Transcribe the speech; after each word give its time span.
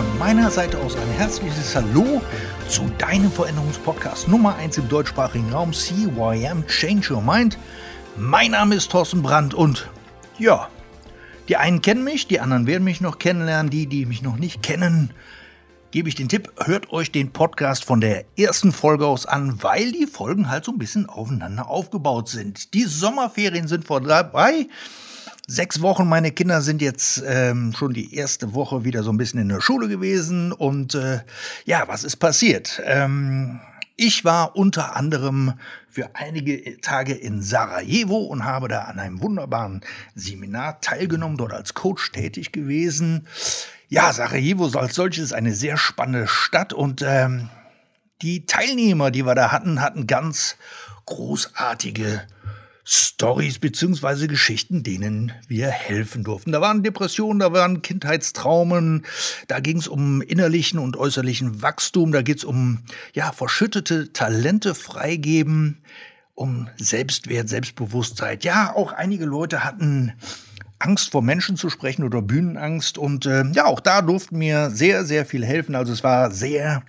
Von 0.00 0.18
meiner 0.18 0.50
Seite 0.50 0.78
aus 0.78 0.96
ein 0.96 1.10
herzliches 1.18 1.76
Hallo 1.76 2.22
zu 2.68 2.90
deinem 2.96 3.30
Veränderungspodcast 3.30 4.28
Nummer 4.28 4.54
1 4.56 4.78
im 4.78 4.88
deutschsprachigen 4.88 5.52
Raum 5.52 5.74
CYM 5.74 6.66
Change 6.66 7.12
Your 7.12 7.20
Mind. 7.20 7.58
Mein 8.16 8.52
Name 8.52 8.76
ist 8.76 8.90
Thorsten 8.90 9.20
Brandt 9.20 9.52
und 9.52 9.90
ja, 10.38 10.70
die 11.48 11.58
einen 11.58 11.82
kennen 11.82 12.02
mich, 12.02 12.26
die 12.26 12.40
anderen 12.40 12.66
werden 12.66 12.82
mich 12.82 13.02
noch 13.02 13.18
kennenlernen, 13.18 13.68
die, 13.68 13.86
die 13.88 14.06
mich 14.06 14.22
noch 14.22 14.38
nicht 14.38 14.62
kennen, 14.62 15.12
gebe 15.90 16.08
ich 16.08 16.14
den 16.14 16.30
Tipp, 16.30 16.50
hört 16.64 16.90
euch 16.94 17.12
den 17.12 17.34
Podcast 17.34 17.84
von 17.84 18.00
der 18.00 18.24
ersten 18.38 18.72
Folge 18.72 19.06
aus 19.06 19.26
an, 19.26 19.62
weil 19.62 19.92
die 19.92 20.06
Folgen 20.06 20.48
halt 20.48 20.64
so 20.64 20.72
ein 20.72 20.78
bisschen 20.78 21.10
aufeinander 21.10 21.68
aufgebaut 21.68 22.30
sind. 22.30 22.72
Die 22.72 22.84
Sommerferien 22.84 23.68
sind 23.68 23.84
vorbei. 23.84 24.66
Sechs 25.46 25.80
Wochen, 25.80 26.08
meine 26.08 26.30
Kinder 26.30 26.62
sind 26.62 26.80
jetzt 26.80 27.22
ähm, 27.26 27.72
schon 27.76 27.92
die 27.92 28.14
erste 28.14 28.54
Woche 28.54 28.84
wieder 28.84 29.02
so 29.02 29.10
ein 29.10 29.16
bisschen 29.16 29.40
in 29.40 29.48
der 29.48 29.60
Schule 29.60 29.88
gewesen. 29.88 30.52
Und 30.52 30.94
äh, 30.94 31.20
ja, 31.64 31.88
was 31.88 32.04
ist 32.04 32.16
passiert? 32.16 32.80
Ähm, 32.84 33.60
ich 33.96 34.24
war 34.24 34.56
unter 34.56 34.96
anderem 34.96 35.54
für 35.88 36.10
einige 36.14 36.80
Tage 36.80 37.14
in 37.14 37.42
Sarajevo 37.42 38.16
und 38.18 38.44
habe 38.44 38.68
da 38.68 38.84
an 38.84 38.98
einem 38.98 39.20
wunderbaren 39.20 39.82
Seminar 40.14 40.80
teilgenommen, 40.80 41.36
dort 41.36 41.52
als 41.52 41.74
Coach 41.74 42.12
tätig 42.12 42.52
gewesen. 42.52 43.26
Ja, 43.88 44.12
Sarajevo 44.12 44.68
als 44.78 44.94
solches 44.94 45.24
ist 45.24 45.32
eine 45.32 45.54
sehr 45.54 45.76
spannende 45.76 46.28
Stadt 46.28 46.72
und 46.72 47.02
ähm, 47.02 47.50
die 48.22 48.46
Teilnehmer, 48.46 49.10
die 49.10 49.26
wir 49.26 49.34
da 49.34 49.50
hatten, 49.50 49.80
hatten 49.80 50.06
ganz 50.06 50.56
großartige 51.06 52.22
Stories 52.84 53.58
beziehungsweise 53.58 54.28
Geschichten, 54.28 54.82
denen 54.82 55.32
wir 55.46 55.68
helfen 55.68 56.24
durften. 56.24 56.52
Da 56.52 56.60
waren 56.60 56.82
Depressionen, 56.82 57.38
da 57.38 57.52
waren 57.52 57.82
Kindheitstraumen, 57.82 59.04
da 59.48 59.60
ging 59.60 59.78
es 59.78 59.88
um 59.88 60.22
innerlichen 60.22 60.78
und 60.78 60.96
äußerlichen 60.96 61.62
Wachstum, 61.62 62.12
da 62.12 62.22
geht 62.22 62.38
es 62.38 62.44
um 62.44 62.80
ja 63.12 63.32
verschüttete 63.32 64.12
Talente 64.12 64.74
freigeben, 64.74 65.82
um 66.34 66.68
Selbstwert, 66.78 67.48
Selbstbewusstsein. 67.48 68.38
Ja, 68.42 68.74
auch 68.74 68.92
einige 68.92 69.26
Leute 69.26 69.62
hatten 69.62 70.14
Angst 70.78 71.10
vor 71.10 71.20
Menschen 71.20 71.56
zu 71.56 71.68
sprechen 71.68 72.04
oder 72.04 72.22
Bühnenangst 72.22 72.96
und 72.96 73.26
äh, 73.26 73.44
ja, 73.52 73.66
auch 73.66 73.80
da 73.80 74.00
durften 74.00 74.38
mir 74.38 74.70
sehr, 74.70 75.04
sehr 75.04 75.26
viel 75.26 75.44
helfen. 75.44 75.74
Also 75.74 75.92
es 75.92 76.02
war 76.02 76.30
sehr, 76.30 76.82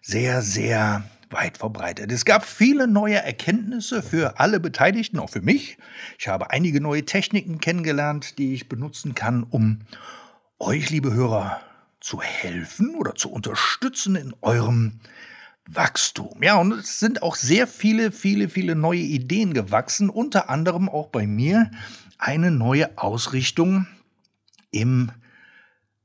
sehr, 0.00 0.40
sehr 0.42 1.02
weit 1.34 1.58
verbreitet. 1.58 2.10
Es 2.10 2.24
gab 2.24 2.44
viele 2.44 2.86
neue 2.86 3.16
Erkenntnisse 3.16 4.02
für 4.02 4.40
alle 4.40 4.60
Beteiligten, 4.60 5.18
auch 5.18 5.30
für 5.30 5.42
mich. 5.42 5.76
Ich 6.18 6.28
habe 6.28 6.50
einige 6.50 6.80
neue 6.80 7.04
Techniken 7.04 7.60
kennengelernt, 7.60 8.38
die 8.38 8.54
ich 8.54 8.68
benutzen 8.68 9.14
kann, 9.14 9.42
um 9.42 9.80
euch, 10.58 10.88
liebe 10.90 11.12
Hörer, 11.12 11.60
zu 12.00 12.22
helfen 12.22 12.94
oder 12.94 13.14
zu 13.14 13.30
unterstützen 13.30 14.16
in 14.16 14.34
eurem 14.40 15.00
Wachstum. 15.66 16.42
Ja, 16.42 16.56
und 16.56 16.72
es 16.72 17.00
sind 17.00 17.22
auch 17.22 17.36
sehr 17.36 17.66
viele, 17.66 18.12
viele, 18.12 18.48
viele 18.48 18.74
neue 18.74 19.00
Ideen 19.00 19.54
gewachsen, 19.54 20.10
unter 20.10 20.50
anderem 20.50 20.88
auch 20.88 21.08
bei 21.08 21.26
mir 21.26 21.70
eine 22.18 22.50
neue 22.50 22.96
Ausrichtung 22.98 23.86
im 24.70 25.10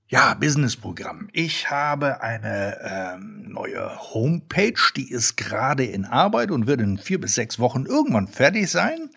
ja, 0.09 0.33
Businessprogramm. 0.33 1.29
Ich 1.33 1.69
habe 1.69 2.21
eine 2.21 2.77
ähm, 2.83 3.43
neue 3.47 3.91
Homepage, 4.11 4.73
die 4.95 5.11
ist 5.11 5.37
gerade 5.37 5.85
in 5.85 6.05
Arbeit 6.05 6.49
und 6.49 6.65
wird 6.65 6.81
in 6.81 6.97
vier 6.97 7.21
bis 7.21 7.35
sechs 7.35 7.59
Wochen 7.59 7.85
irgendwann 7.85 8.27
fertig 8.27 8.71
sein. 8.71 9.11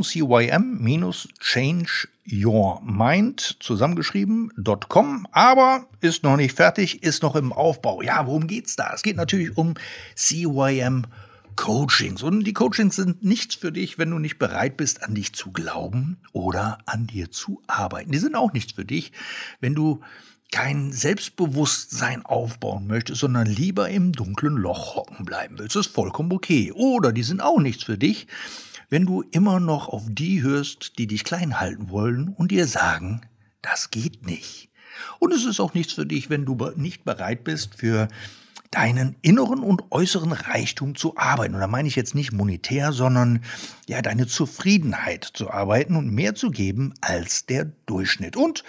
CYM-Change 0.00 1.28
Your 2.30 2.80
Mind 2.84 3.56
zusammengeschrieben.com, 3.60 5.26
aber 5.32 5.86
ist 6.00 6.22
noch 6.22 6.36
nicht 6.36 6.54
fertig, 6.54 7.02
ist 7.02 7.22
noch 7.22 7.34
im 7.34 7.52
Aufbau. 7.52 8.02
Ja, 8.02 8.26
worum 8.26 8.46
geht's 8.46 8.76
da? 8.76 8.92
Es 8.94 9.02
geht 9.02 9.16
natürlich 9.16 9.56
um 9.56 9.74
CYM 10.14 11.06
Coachings. 11.56 12.22
Und 12.22 12.44
die 12.44 12.52
Coachings 12.52 12.96
sind 12.96 13.24
nichts 13.24 13.54
für 13.54 13.72
dich, 13.72 13.98
wenn 13.98 14.10
du 14.10 14.18
nicht 14.18 14.38
bereit 14.38 14.76
bist, 14.76 15.02
an 15.02 15.14
dich 15.14 15.32
zu 15.32 15.52
glauben 15.52 16.18
oder 16.32 16.78
an 16.86 17.06
dir 17.06 17.30
zu 17.30 17.62
arbeiten. 17.66 18.12
Die 18.12 18.18
sind 18.18 18.36
auch 18.36 18.52
nichts 18.52 18.72
für 18.72 18.84
dich, 18.84 19.12
wenn 19.60 19.74
du 19.74 20.00
kein 20.52 20.92
Selbstbewusstsein 20.92 22.24
aufbauen 22.24 22.86
möchtest, 22.86 23.20
sondern 23.20 23.46
lieber 23.46 23.88
im 23.90 24.12
dunklen 24.12 24.56
Loch 24.56 24.94
hocken 24.94 25.24
bleiben 25.24 25.58
willst. 25.58 25.74
Das 25.74 25.86
ist 25.86 25.94
vollkommen 25.94 26.32
okay. 26.32 26.72
Oder 26.72 27.12
die 27.12 27.24
sind 27.24 27.40
auch 27.40 27.58
nichts 27.58 27.84
für 27.84 27.98
dich, 27.98 28.26
wenn 28.88 29.06
du 29.06 29.22
immer 29.32 29.58
noch 29.58 29.88
auf 29.88 30.04
die 30.08 30.42
hörst, 30.42 30.98
die 30.98 31.06
dich 31.06 31.24
klein 31.24 31.58
halten 31.58 31.90
wollen 31.90 32.28
und 32.28 32.52
dir 32.52 32.66
sagen, 32.66 33.22
das 33.62 33.90
geht 33.90 34.24
nicht. 34.24 34.70
Und 35.18 35.32
es 35.32 35.44
ist 35.44 35.60
auch 35.60 35.74
nichts 35.74 35.94
für 35.94 36.06
dich, 36.06 36.30
wenn 36.30 36.44
du 36.44 36.56
nicht 36.76 37.04
bereit 37.04 37.44
bist, 37.44 37.74
für 37.74 38.08
deinen 38.70 39.16
inneren 39.22 39.60
und 39.60 39.84
äußeren 39.90 40.32
Reichtum 40.32 40.94
zu 40.94 41.16
arbeiten. 41.16 41.54
Und 41.54 41.60
da 41.60 41.66
meine 41.66 41.88
ich 41.88 41.96
jetzt 41.96 42.14
nicht 42.14 42.32
monetär, 42.32 42.92
sondern 42.92 43.42
ja, 43.88 44.02
deine 44.02 44.26
Zufriedenheit 44.26 45.24
zu 45.24 45.50
arbeiten 45.50 45.96
und 45.96 46.12
mehr 46.12 46.34
zu 46.34 46.50
geben 46.50 46.94
als 47.00 47.46
der 47.46 47.66
Durchschnitt. 47.86 48.36
Und 48.36 48.64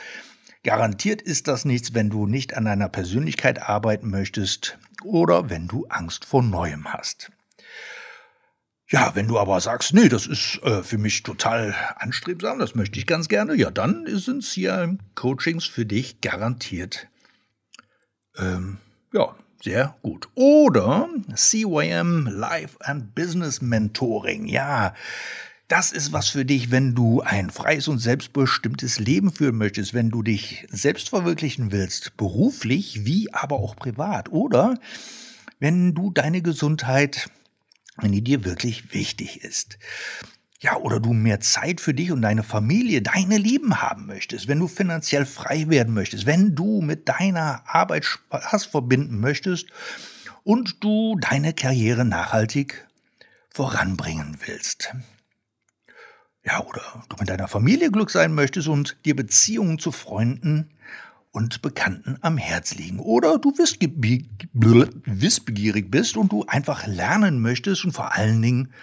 garantiert 0.64 1.22
ist 1.22 1.48
das 1.48 1.66
nichts, 1.66 1.94
wenn 1.94 2.10
du 2.10 2.28
nicht 2.28 2.56
an 2.56 2.66
deiner 2.66 2.90
Persönlichkeit 2.90 3.62
arbeiten 3.62 4.10
möchtest 4.10 4.78
oder 5.04 5.50
wenn 5.50 5.68
du 5.68 5.86
Angst 5.88 6.26
vor 6.26 6.44
Neuem 6.44 6.94
hast. 6.94 7.32
Ja, 8.90 9.12
wenn 9.16 9.28
du 9.28 9.38
aber 9.38 9.60
sagst, 9.60 9.94
nee, 9.94 10.08
das 10.08 10.28
ist 10.28 10.62
äh, 10.64 10.82
für 10.82 10.98
mich 10.98 11.24
total 11.24 11.76
anstrebsam, 11.98 12.58
das 12.58 12.74
möchte 12.74 12.98
ich 12.98 13.06
ganz 13.06 13.28
gerne, 13.28 13.54
ja, 13.54 13.70
dann 13.70 14.06
sind 14.08 14.46
hier 14.46 14.98
Coachings 15.14 15.66
für 15.66 15.86
dich 15.86 16.22
garantiert 16.22 17.10
ähm, 18.38 18.78
ja, 19.14 19.36
sehr 19.62 19.96
gut. 20.02 20.28
Oder 20.36 21.10
CYM 21.36 22.28
Life 22.28 22.78
and 22.82 23.16
Business 23.16 23.62
Mentoring. 23.62 24.48
Ja, 24.48 24.94
das 25.68 25.92
ist 25.92 26.14
was 26.14 26.30
für 26.30 26.46
dich, 26.46 26.72
wenn 26.72 26.96
du 26.96 27.22
ein 27.22 27.50
freies 27.50 27.88
und 27.90 28.00
selbstbestimmtes 28.00 29.00
Leben 29.00 29.32
führen 29.32 29.58
möchtest, 29.58 29.94
wenn 29.94 30.10
du 30.10 30.24
dich 30.24 30.66
selbst 30.70 31.10
verwirklichen 31.10 31.72
willst, 31.72 32.16
beruflich 32.16 33.06
wie 33.06 33.34
aber 33.34 33.58
auch 33.58 33.76
privat. 33.76 34.32
Oder 34.32 34.76
wenn 35.60 35.94
du 35.94 36.12
deine 36.12 36.42
Gesundheit, 36.42 37.30
wenn 37.98 38.14
die 38.14 38.24
dir 38.24 38.46
wirklich 38.46 38.94
wichtig 38.94 39.44
ist. 39.44 39.78
Ja, 40.60 40.78
oder 40.78 41.00
du 41.00 41.14
mehr 41.14 41.40
Zeit 41.40 41.82
für 41.82 41.94
dich 41.94 42.12
und 42.12 42.24
deine 42.24 42.42
Familie, 42.42 43.04
deine 43.04 43.38
Lieben 43.38 43.80
haben 43.80 44.08
möchtest, 44.08 44.48
wenn 44.48 44.58
du 44.58 44.68
finanziell 44.68 45.28
frei 45.28 45.70
werden 45.70 45.94
möchtest, 45.94 46.26
wenn 46.26 46.56
du 46.56 46.82
mit 46.82 47.08
deiner 47.08 47.62
Arbeit 47.68 48.06
Spaß 48.06 48.66
verbinden 48.66 49.20
möchtest 49.20 49.68
und 50.44 50.84
du 50.84 51.16
deine 51.20 51.54
Karriere 51.54 52.06
nachhaltig 52.06 52.88
voranbringen 53.52 54.40
willst. 54.48 54.96
Ja, 56.44 56.64
oder 56.64 56.82
du 57.10 57.18
mit 57.20 57.30
deiner 57.30 57.48
Familie 57.48 57.92
Glück 57.92 58.10
sein 58.10 58.34
möchtest 58.34 58.68
und 58.68 58.98
dir 59.06 59.16
Beziehungen 59.16 59.78
zu 59.78 59.92
Freunden 59.92 60.72
und 61.32 61.62
Bekannten 61.62 62.18
am 62.22 62.38
Herz 62.38 62.74
liegen. 62.74 62.98
Oder 63.00 63.38
du 63.38 63.56
wissbegierig 63.56 65.92
bist 65.92 66.18
und 66.18 66.32
du 66.32 66.46
einfach 66.48 66.88
lernen 66.88 67.42
möchtest 67.42 67.86
und 67.86 67.92
vor 67.92 68.16
allen 68.16 68.42
Dingen 68.42 68.74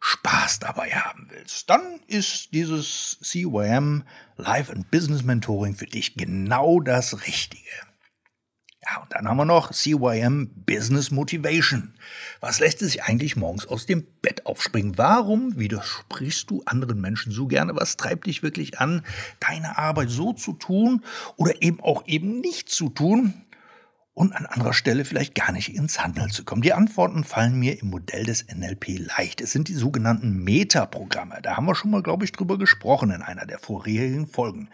Spaß 0.00 0.60
dabei 0.60 0.90
haben 0.90 1.28
willst, 1.30 1.68
dann 1.68 2.00
ist 2.06 2.52
dieses 2.52 3.18
CYM 3.22 4.04
Life 4.36 4.72
and 4.72 4.90
Business 4.90 5.22
Mentoring 5.22 5.74
für 5.74 5.86
dich 5.86 6.14
genau 6.14 6.80
das 6.80 7.26
Richtige. 7.26 7.68
Ja, 8.82 9.02
und 9.02 9.12
dann 9.12 9.28
haben 9.28 9.36
wir 9.36 9.44
noch 9.44 9.72
CYM 9.72 10.64
Business 10.64 11.10
Motivation. 11.10 11.94
Was 12.40 12.60
lässt 12.60 12.78
sich 12.78 13.04
eigentlich 13.04 13.36
morgens 13.36 13.66
aus 13.66 13.84
dem 13.84 14.06
Bett 14.22 14.46
aufspringen? 14.46 14.96
Warum 14.96 15.58
widersprichst 15.58 16.50
du 16.50 16.62
anderen 16.64 16.98
Menschen 16.98 17.30
so 17.30 17.46
gerne? 17.46 17.76
Was 17.76 17.98
treibt 17.98 18.26
dich 18.26 18.42
wirklich 18.42 18.80
an, 18.80 19.04
deine 19.38 19.76
Arbeit 19.76 20.08
so 20.08 20.32
zu 20.32 20.54
tun 20.54 21.04
oder 21.36 21.60
eben 21.60 21.80
auch 21.80 22.06
eben 22.06 22.40
nicht 22.40 22.70
zu 22.70 22.88
tun, 22.88 23.34
und 24.20 24.34
an 24.34 24.44
anderer 24.44 24.74
Stelle 24.74 25.06
vielleicht 25.06 25.34
gar 25.34 25.50
nicht 25.50 25.74
ins 25.74 26.04
Handeln 26.04 26.28
zu 26.28 26.44
kommen? 26.44 26.60
Die 26.60 26.74
Antworten 26.74 27.24
fallen 27.24 27.58
mir 27.58 27.80
im 27.80 27.88
Modell 27.88 28.24
des 28.24 28.44
NLP 28.54 28.98
leicht. 29.16 29.40
Es 29.40 29.50
sind 29.50 29.68
die 29.68 29.74
sogenannten 29.74 30.44
Metaprogramme. 30.44 31.38
Da 31.42 31.56
haben 31.56 31.64
wir 31.64 31.74
schon 31.74 31.90
mal, 31.90 32.02
glaube 32.02 32.26
ich, 32.26 32.32
drüber 32.32 32.58
gesprochen 32.58 33.12
in 33.12 33.22
einer 33.22 33.46
der 33.46 33.58
vorherigen 33.58 34.26
Folgen. 34.26 34.68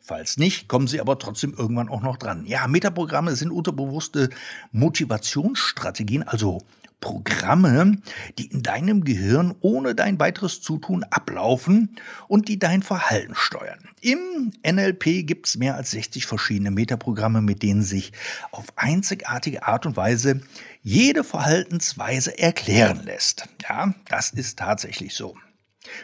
Falls 0.00 0.36
nicht, 0.36 0.68
kommen 0.68 0.86
Sie 0.86 1.00
aber 1.00 1.18
trotzdem 1.18 1.54
irgendwann 1.54 1.88
auch 1.88 2.02
noch 2.02 2.18
dran. 2.18 2.46
Ja, 2.46 2.68
Metaprogramme 2.68 3.34
sind 3.34 3.50
unterbewusste 3.50 4.30
Motivationsstrategien, 4.70 6.22
also 6.22 6.62
Programme, 7.04 7.98
die 8.38 8.46
in 8.46 8.62
deinem 8.62 9.04
Gehirn 9.04 9.54
ohne 9.60 9.94
dein 9.94 10.18
weiteres 10.18 10.62
Zutun 10.62 11.04
ablaufen 11.04 11.96
und 12.28 12.48
die 12.48 12.58
dein 12.58 12.82
Verhalten 12.82 13.34
steuern. 13.34 13.90
Im 14.00 14.52
NLP 14.66 15.26
gibt 15.26 15.46
es 15.46 15.58
mehr 15.58 15.74
als 15.74 15.90
60 15.90 16.24
verschiedene 16.24 16.70
Metaprogramme, 16.70 17.42
mit 17.42 17.62
denen 17.62 17.82
sich 17.82 18.12
auf 18.52 18.64
einzigartige 18.76 19.66
Art 19.66 19.84
und 19.84 19.98
Weise 19.98 20.40
jede 20.82 21.24
Verhaltensweise 21.24 22.38
erklären 22.38 23.02
lässt. 23.04 23.50
Ja, 23.68 23.94
das 24.08 24.30
ist 24.30 24.58
tatsächlich 24.58 25.14
so. 25.14 25.36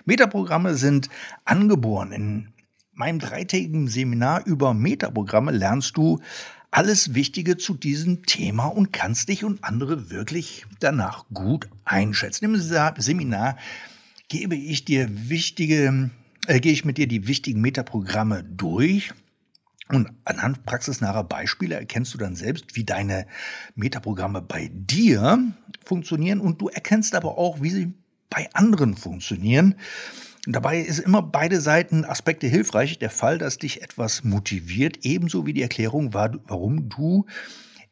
Metaprogramme 0.05 0.75
sind 0.75 1.09
angeboren. 1.47 2.13
In 2.13 2.49
meinem 2.93 3.21
dreitägigen 3.21 3.89
Seminar 3.89 4.45
über 4.45 4.75
Metaprogramme 4.75 5.51
lernst 5.51 5.97
du 5.97 6.21
alles 6.71 7.15
Wichtige 7.15 7.57
zu 7.57 7.75
diesem 7.75 8.25
Thema 8.25 8.67
und 8.67 8.93
kannst 8.93 9.29
dich 9.29 9.45
und 9.45 9.65
andere 9.65 10.11
wirklich 10.11 10.67
danach 10.79 11.25
gut 11.33 11.69
einschätzen. 11.85 12.45
Im 12.45 12.57
Seminar 12.57 13.57
gebe 14.29 14.55
ich 14.55 14.85
dir 14.85 15.09
wichtige, 15.11 16.11
äh, 16.47 16.61
gehe 16.61 16.73
ich 16.73 16.85
mit 16.85 16.99
dir 16.99 17.09
die 17.09 17.27
wichtigen 17.27 17.61
Metaprogramme 17.61 18.45
durch. 18.45 19.13
Und 19.89 20.09
anhand 20.25 20.65
praxisnaher 20.65 21.25
Beispiele 21.25 21.75
erkennst 21.75 22.15
du 22.15 22.19
dann 22.19 22.37
selbst, 22.37 22.77
wie 22.77 22.85
deine 22.85 23.27
Metaprogramme 23.75 24.41
bei 24.41 24.71
dir 24.73 25.53
funktionieren 25.85 26.41
und 26.41 26.61
du 26.61 26.69
erkennst 26.69 27.17
aber 27.17 27.37
auch, 27.37 27.61
wie 27.61 27.71
sie 27.71 27.93
bei 28.29 28.49
anderen 28.53 28.97
funktionieren. 28.97 29.75
Dabei 30.47 30.81
ist 30.81 30.99
immer 30.99 31.23
beide 31.23 31.61
Seiten 31.61 32.05
Aspekte 32.05 32.47
hilfreich. 32.47 32.99
Der 32.99 33.11
Fall, 33.11 33.39
dass 33.39 33.59
dich 33.59 33.83
etwas 33.83 34.25
motiviert, 34.25 35.01
ebenso 35.03 35.47
wie 35.47 35.53
die 35.53 35.63
Erklärung, 35.63 36.15
warum 36.15 36.89
du 36.89 37.27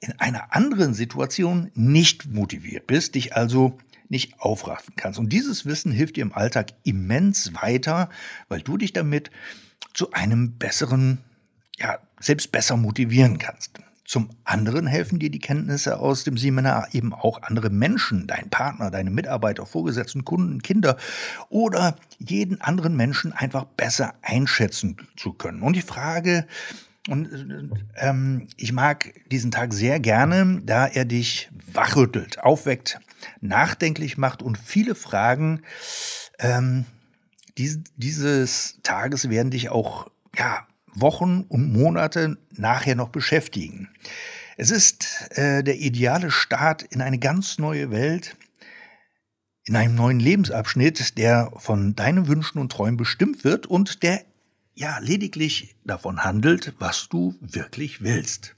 in 0.00 0.12
einer 0.18 0.54
anderen 0.54 0.94
Situation 0.94 1.70
nicht 1.74 2.32
motiviert 2.32 2.86
bist, 2.86 3.14
dich 3.16 3.36
also 3.36 3.78
nicht 4.08 4.40
aufraffen 4.40 4.94
kannst. 4.96 5.18
Und 5.18 5.32
dieses 5.32 5.66
Wissen 5.66 5.92
hilft 5.92 6.16
dir 6.16 6.22
im 6.22 6.32
Alltag 6.32 6.72
immens 6.84 7.52
weiter, 7.54 8.08
weil 8.48 8.62
du 8.62 8.78
dich 8.78 8.92
damit 8.92 9.30
zu 9.92 10.12
einem 10.12 10.56
besseren, 10.56 11.18
ja, 11.78 11.98
selbst 12.20 12.50
besser 12.52 12.76
motivieren 12.76 13.38
kannst. 13.38 13.80
Zum 14.08 14.30
anderen 14.42 14.86
helfen 14.86 15.18
dir 15.18 15.28
die 15.28 15.38
Kenntnisse 15.38 15.98
aus 15.98 16.24
dem 16.24 16.38
Seminar 16.38 16.88
eben 16.92 17.12
auch 17.12 17.42
andere 17.42 17.68
Menschen, 17.68 18.26
dein 18.26 18.48
Partner, 18.48 18.90
deine 18.90 19.10
Mitarbeiter, 19.10 19.66
Vorgesetzten, 19.66 20.24
Kunden, 20.24 20.62
Kinder 20.62 20.96
oder 21.50 21.94
jeden 22.18 22.58
anderen 22.62 22.96
Menschen 22.96 23.34
einfach 23.34 23.64
besser 23.64 24.14
einschätzen 24.22 24.96
zu 25.18 25.34
können. 25.34 25.60
Und 25.60 25.76
die 25.76 25.82
Frage, 25.82 26.46
und 27.10 27.28
ähm, 27.96 28.48
ich 28.56 28.72
mag 28.72 29.12
diesen 29.30 29.50
Tag 29.50 29.74
sehr 29.74 30.00
gerne, 30.00 30.62
da 30.64 30.86
er 30.86 31.04
dich 31.04 31.50
wachrüttelt, 31.70 32.38
aufweckt, 32.38 32.98
nachdenklich 33.42 34.16
macht 34.16 34.42
und 34.42 34.56
viele 34.56 34.94
Fragen 34.94 35.60
ähm, 36.38 36.86
dies, 37.58 37.80
dieses 37.96 38.78
Tages 38.82 39.28
werden 39.28 39.50
dich 39.50 39.68
auch 39.68 40.10
ja 40.34 40.66
Wochen 41.00 41.44
und 41.48 41.72
Monate 41.72 42.38
nachher 42.52 42.94
noch 42.94 43.10
beschäftigen. 43.10 43.88
Es 44.56 44.70
ist 44.70 45.30
äh, 45.36 45.62
der 45.62 45.78
ideale 45.78 46.30
Start 46.30 46.82
in 46.82 47.00
eine 47.00 47.18
ganz 47.18 47.58
neue 47.58 47.90
Welt, 47.90 48.36
in 49.64 49.76
einem 49.76 49.94
neuen 49.94 50.18
Lebensabschnitt, 50.18 51.18
der 51.18 51.52
von 51.56 51.94
deinen 51.94 52.26
Wünschen 52.26 52.58
und 52.58 52.72
Träumen 52.72 52.96
bestimmt 52.96 53.44
wird 53.44 53.66
und 53.66 54.02
der 54.02 54.24
ja 54.74 54.98
lediglich 54.98 55.76
davon 55.84 56.24
handelt, 56.24 56.74
was 56.78 57.08
du 57.08 57.34
wirklich 57.40 58.02
willst. 58.02 58.56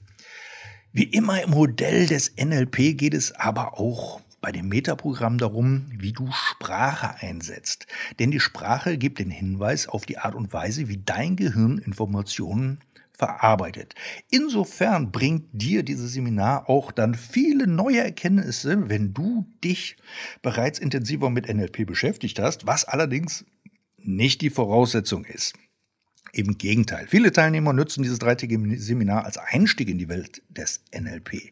Wie 0.93 1.03
immer 1.03 1.41
im 1.41 1.51
Modell 1.51 2.05
des 2.05 2.33
NLP 2.35 2.97
geht 2.97 3.13
es 3.13 3.31
aber 3.31 3.79
auch 3.79 4.21
bei 4.41 4.51
dem 4.51 4.67
Metaprogramm 4.67 5.37
darum, 5.37 5.85
wie 5.95 6.13
du 6.13 6.29
Sprache 6.31 7.15
einsetzt. 7.21 7.85
Denn 8.19 8.31
die 8.31 8.39
Sprache 8.39 8.97
gibt 8.97 9.19
den 9.19 9.29
Hinweis 9.29 9.87
auf 9.87 10.05
die 10.05 10.17
Art 10.17 10.35
und 10.35 10.51
Weise, 10.51 10.87
wie 10.87 10.97
dein 10.97 11.35
Gehirn 11.35 11.77
Informationen 11.77 12.79
verarbeitet. 13.13 13.93
Insofern 14.31 15.11
bringt 15.11 15.45
dir 15.51 15.83
dieses 15.83 16.13
Seminar 16.13 16.67
auch 16.67 16.91
dann 16.91 17.13
viele 17.13 17.67
neue 17.67 17.99
Erkenntnisse, 17.99 18.89
wenn 18.89 19.13
du 19.13 19.45
dich 19.63 19.95
bereits 20.41 20.79
intensiver 20.79 21.29
mit 21.29 21.47
NLP 21.47 21.85
beschäftigt 21.85 22.39
hast, 22.39 22.65
was 22.65 22.83
allerdings 22.83 23.45
nicht 23.97 24.41
die 24.41 24.49
Voraussetzung 24.49 25.25
ist. 25.25 25.53
Im 26.33 26.57
Gegenteil, 26.57 27.05
viele 27.07 27.31
Teilnehmer 27.31 27.73
nutzen 27.73 28.01
dieses 28.01 28.17
dreitägige 28.17 28.79
Seminar 28.79 29.25
als 29.25 29.37
Einstieg 29.37 29.89
in 29.89 29.99
die 29.99 30.09
Welt 30.09 30.41
des 30.49 30.81
NLP. 30.97 31.51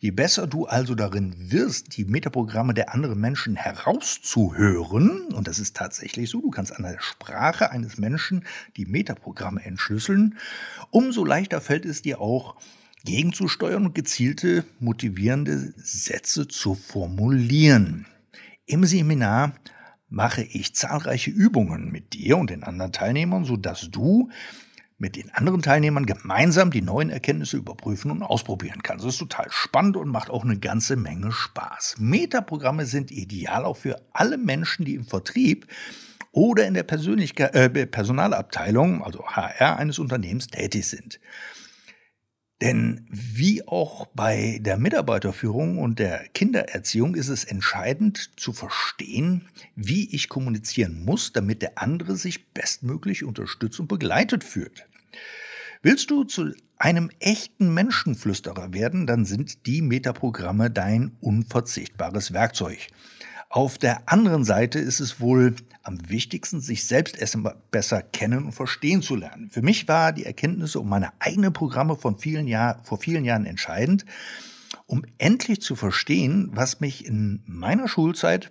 Je 0.00 0.12
besser 0.12 0.46
du 0.46 0.66
also 0.66 0.94
darin 0.94 1.34
wirst, 1.50 1.96
die 1.96 2.04
Metaprogramme 2.04 2.72
der 2.72 2.94
anderen 2.94 3.20
Menschen 3.20 3.56
herauszuhören, 3.56 5.32
und 5.34 5.48
das 5.48 5.58
ist 5.58 5.76
tatsächlich 5.76 6.30
so, 6.30 6.40
du 6.40 6.50
kannst 6.50 6.76
an 6.76 6.84
der 6.84 7.00
Sprache 7.00 7.72
eines 7.72 7.98
Menschen 7.98 8.44
die 8.76 8.86
Metaprogramme 8.86 9.64
entschlüsseln, 9.64 10.38
umso 10.90 11.24
leichter 11.24 11.60
fällt 11.60 11.84
es 11.84 12.00
dir 12.00 12.20
auch, 12.20 12.54
gegenzusteuern 13.04 13.86
und 13.86 13.94
gezielte, 13.96 14.64
motivierende 14.78 15.74
Sätze 15.76 16.46
zu 16.46 16.76
formulieren. 16.76 18.06
Im 18.66 18.84
Seminar 18.84 19.54
mache 20.08 20.42
ich 20.42 20.76
zahlreiche 20.76 21.30
Übungen 21.30 21.90
mit 21.90 22.12
dir 22.12 22.36
und 22.38 22.50
den 22.50 22.62
anderen 22.62 22.92
Teilnehmern, 22.92 23.44
sodass 23.44 23.90
du 23.90 24.30
mit 24.98 25.14
den 25.14 25.30
anderen 25.32 25.62
Teilnehmern 25.62 26.06
gemeinsam 26.06 26.72
die 26.72 26.82
neuen 26.82 27.08
Erkenntnisse 27.08 27.56
überprüfen 27.56 28.10
und 28.10 28.22
ausprobieren 28.22 28.82
kann. 28.82 28.98
Das 28.98 29.06
ist 29.06 29.18
total 29.18 29.46
spannend 29.50 29.96
und 29.96 30.08
macht 30.08 30.28
auch 30.28 30.44
eine 30.44 30.58
ganze 30.58 30.96
Menge 30.96 31.30
Spaß. 31.30 31.96
Metaprogramme 31.98 32.84
sind 32.84 33.12
ideal 33.12 33.64
auch 33.64 33.76
für 33.76 34.02
alle 34.12 34.36
Menschen, 34.36 34.84
die 34.84 34.96
im 34.96 35.04
Vertrieb 35.04 35.68
oder 36.32 36.66
in 36.66 36.74
der 36.74 36.82
Persönlichkeit, 36.82 37.54
äh, 37.54 37.86
Personalabteilung, 37.86 39.02
also 39.02 39.24
HR 39.24 39.76
eines 39.76 39.98
Unternehmens 39.98 40.48
tätig 40.48 40.86
sind. 40.88 41.20
Denn 42.60 43.06
wie 43.08 43.66
auch 43.68 44.06
bei 44.06 44.58
der 44.60 44.78
Mitarbeiterführung 44.78 45.78
und 45.78 46.00
der 46.00 46.26
Kindererziehung 46.34 47.14
ist 47.14 47.28
es 47.28 47.44
entscheidend 47.44 48.32
zu 48.36 48.52
verstehen, 48.52 49.48
wie 49.76 50.12
ich 50.12 50.28
kommunizieren 50.28 51.04
muss, 51.04 51.32
damit 51.32 51.62
der 51.62 51.78
andere 51.78 52.16
sich 52.16 52.48
bestmöglich 52.48 53.22
unterstützt 53.22 53.78
und 53.78 53.86
begleitet 53.86 54.42
fühlt. 54.42 54.86
Willst 55.82 56.10
du 56.10 56.24
zu 56.24 56.52
einem 56.76 57.10
echten 57.20 57.72
Menschenflüsterer 57.72 58.72
werden, 58.72 59.06
dann 59.06 59.24
sind 59.24 59.66
die 59.66 59.80
Metaprogramme 59.80 60.70
dein 60.70 61.16
unverzichtbares 61.20 62.32
Werkzeug. 62.32 62.88
Auf 63.50 63.78
der 63.78 64.10
anderen 64.10 64.44
Seite 64.44 64.78
ist 64.78 65.00
es 65.00 65.20
wohl 65.20 65.56
am 65.82 66.10
wichtigsten, 66.10 66.60
sich 66.60 66.84
selbst 66.84 67.16
besser 67.70 68.02
kennen 68.02 68.44
und 68.44 68.52
verstehen 68.52 69.00
zu 69.00 69.16
lernen. 69.16 69.48
Für 69.50 69.62
mich 69.62 69.88
war 69.88 70.12
die 70.12 70.26
Erkenntnisse 70.26 70.80
um 70.80 70.88
meine 70.88 71.12
eigenen 71.18 71.54
Programme 71.54 71.96
von 71.96 72.18
vielen 72.18 72.46
Jahr, 72.46 72.80
vor 72.84 72.98
vielen 72.98 73.24
Jahren 73.24 73.46
entscheidend, 73.46 74.04
um 74.86 75.02
endlich 75.16 75.62
zu 75.62 75.76
verstehen, 75.76 76.50
was 76.52 76.80
mich 76.80 77.06
in 77.06 77.42
meiner 77.46 77.88
Schulzeit 77.88 78.50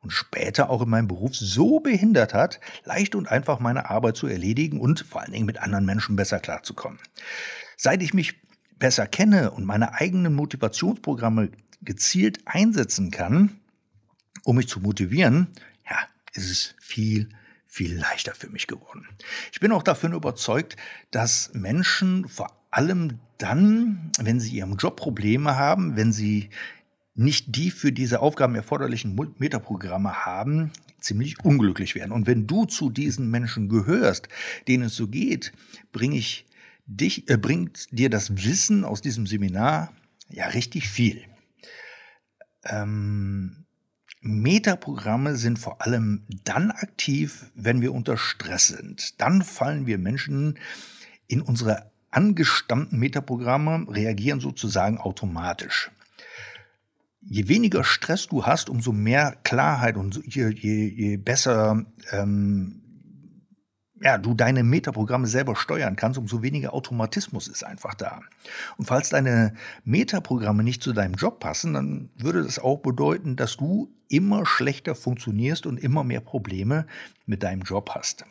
und 0.00 0.12
später 0.12 0.70
auch 0.70 0.80
in 0.80 0.88
meinem 0.88 1.08
Beruf 1.08 1.36
so 1.36 1.80
behindert 1.80 2.32
hat, 2.32 2.58
leicht 2.84 3.14
und 3.14 3.28
einfach 3.28 3.60
meine 3.60 3.90
Arbeit 3.90 4.16
zu 4.16 4.28
erledigen 4.28 4.80
und 4.80 5.00
vor 5.00 5.20
allen 5.20 5.32
Dingen 5.32 5.46
mit 5.46 5.60
anderen 5.60 5.84
Menschen 5.84 6.16
besser 6.16 6.40
klarzukommen. 6.40 6.98
Seit 7.76 8.02
ich 8.02 8.14
mich 8.14 8.40
besser 8.78 9.06
kenne 9.06 9.50
und 9.50 9.66
meine 9.66 9.92
eigenen 9.94 10.34
Motivationsprogramme 10.34 11.50
gezielt 11.82 12.40
einsetzen 12.46 13.10
kann, 13.10 13.60
um 14.48 14.56
mich 14.56 14.68
zu 14.68 14.80
motivieren, 14.80 15.48
ja, 15.84 15.98
ist 16.32 16.50
es 16.50 16.74
viel, 16.80 17.28
viel 17.66 17.94
leichter 17.98 18.34
für 18.34 18.48
mich 18.48 18.66
geworden. 18.66 19.06
Ich 19.52 19.60
bin 19.60 19.72
auch 19.72 19.82
davon 19.82 20.14
überzeugt, 20.14 20.78
dass 21.10 21.50
Menschen 21.52 22.26
vor 22.28 22.58
allem 22.70 23.18
dann, 23.36 24.10
wenn 24.18 24.40
sie 24.40 24.56
ihrem 24.56 24.76
Job 24.76 24.96
Probleme 24.96 25.56
haben, 25.56 25.96
wenn 25.96 26.14
sie 26.14 26.48
nicht 27.14 27.56
die 27.56 27.70
für 27.70 27.92
diese 27.92 28.20
Aufgaben 28.20 28.54
erforderlichen 28.54 29.14
Metaprogramme 29.36 30.24
haben, 30.24 30.72
ziemlich 30.98 31.44
unglücklich 31.44 31.94
werden. 31.94 32.12
Und 32.12 32.26
wenn 32.26 32.46
du 32.46 32.64
zu 32.64 32.88
diesen 32.88 33.30
Menschen 33.30 33.68
gehörst, 33.68 34.30
denen 34.66 34.84
es 34.84 34.96
so 34.96 35.08
geht, 35.08 35.52
bringe 35.92 36.16
ich 36.16 36.46
dich, 36.86 37.28
äh, 37.28 37.36
bringt 37.36 37.86
dir 37.90 38.08
das 38.08 38.42
Wissen 38.46 38.86
aus 38.86 39.02
diesem 39.02 39.26
Seminar 39.26 39.92
ja 40.30 40.46
richtig 40.46 40.88
viel. 40.88 41.22
Ähm, 42.64 43.66
Metaprogramme 44.28 45.36
sind 45.36 45.58
vor 45.58 45.80
allem 45.80 46.22
dann 46.44 46.70
aktiv, 46.70 47.46
wenn 47.54 47.80
wir 47.80 47.94
unter 47.94 48.18
Stress 48.18 48.68
sind. 48.68 49.18
Dann 49.22 49.40
fallen 49.40 49.86
wir 49.86 49.96
Menschen 49.96 50.58
in 51.28 51.40
unsere 51.40 51.90
angestammten 52.10 52.98
Metaprogramme, 52.98 53.86
reagieren 53.88 54.40
sozusagen 54.40 54.98
automatisch. 54.98 55.90
Je 57.22 57.48
weniger 57.48 57.84
Stress 57.84 58.26
du 58.26 58.44
hast, 58.44 58.68
umso 58.68 58.92
mehr 58.92 59.34
Klarheit 59.44 59.96
und 59.96 60.20
je, 60.26 60.50
je, 60.50 60.88
je 60.88 61.16
besser 61.16 61.86
ähm, 62.12 62.82
ja, 64.02 64.18
du 64.18 64.34
deine 64.34 64.62
Metaprogramme 64.62 65.26
selber 65.26 65.56
steuern 65.56 65.96
kannst, 65.96 66.18
umso 66.18 66.42
weniger 66.42 66.72
Automatismus 66.74 67.48
ist 67.48 67.64
einfach 67.64 67.94
da. 67.94 68.20
Und 68.76 68.86
falls 68.86 69.10
deine 69.10 69.54
Metaprogramme 69.84 70.62
nicht 70.62 70.82
zu 70.82 70.92
deinem 70.92 71.14
Job 71.14 71.40
passen, 71.40 71.74
dann 71.74 72.10
würde 72.16 72.42
das 72.42 72.58
auch 72.58 72.78
bedeuten, 72.78 73.36
dass 73.36 73.56
du 73.56 73.92
immer 74.08 74.46
schlechter 74.46 74.94
funktionierst 74.94 75.66
und 75.66 75.78
immer 75.78 76.04
mehr 76.04 76.20
Probleme 76.20 76.86
mit 77.26 77.42
deinem 77.42 77.62
Job 77.62 77.90
hast. 77.94 78.24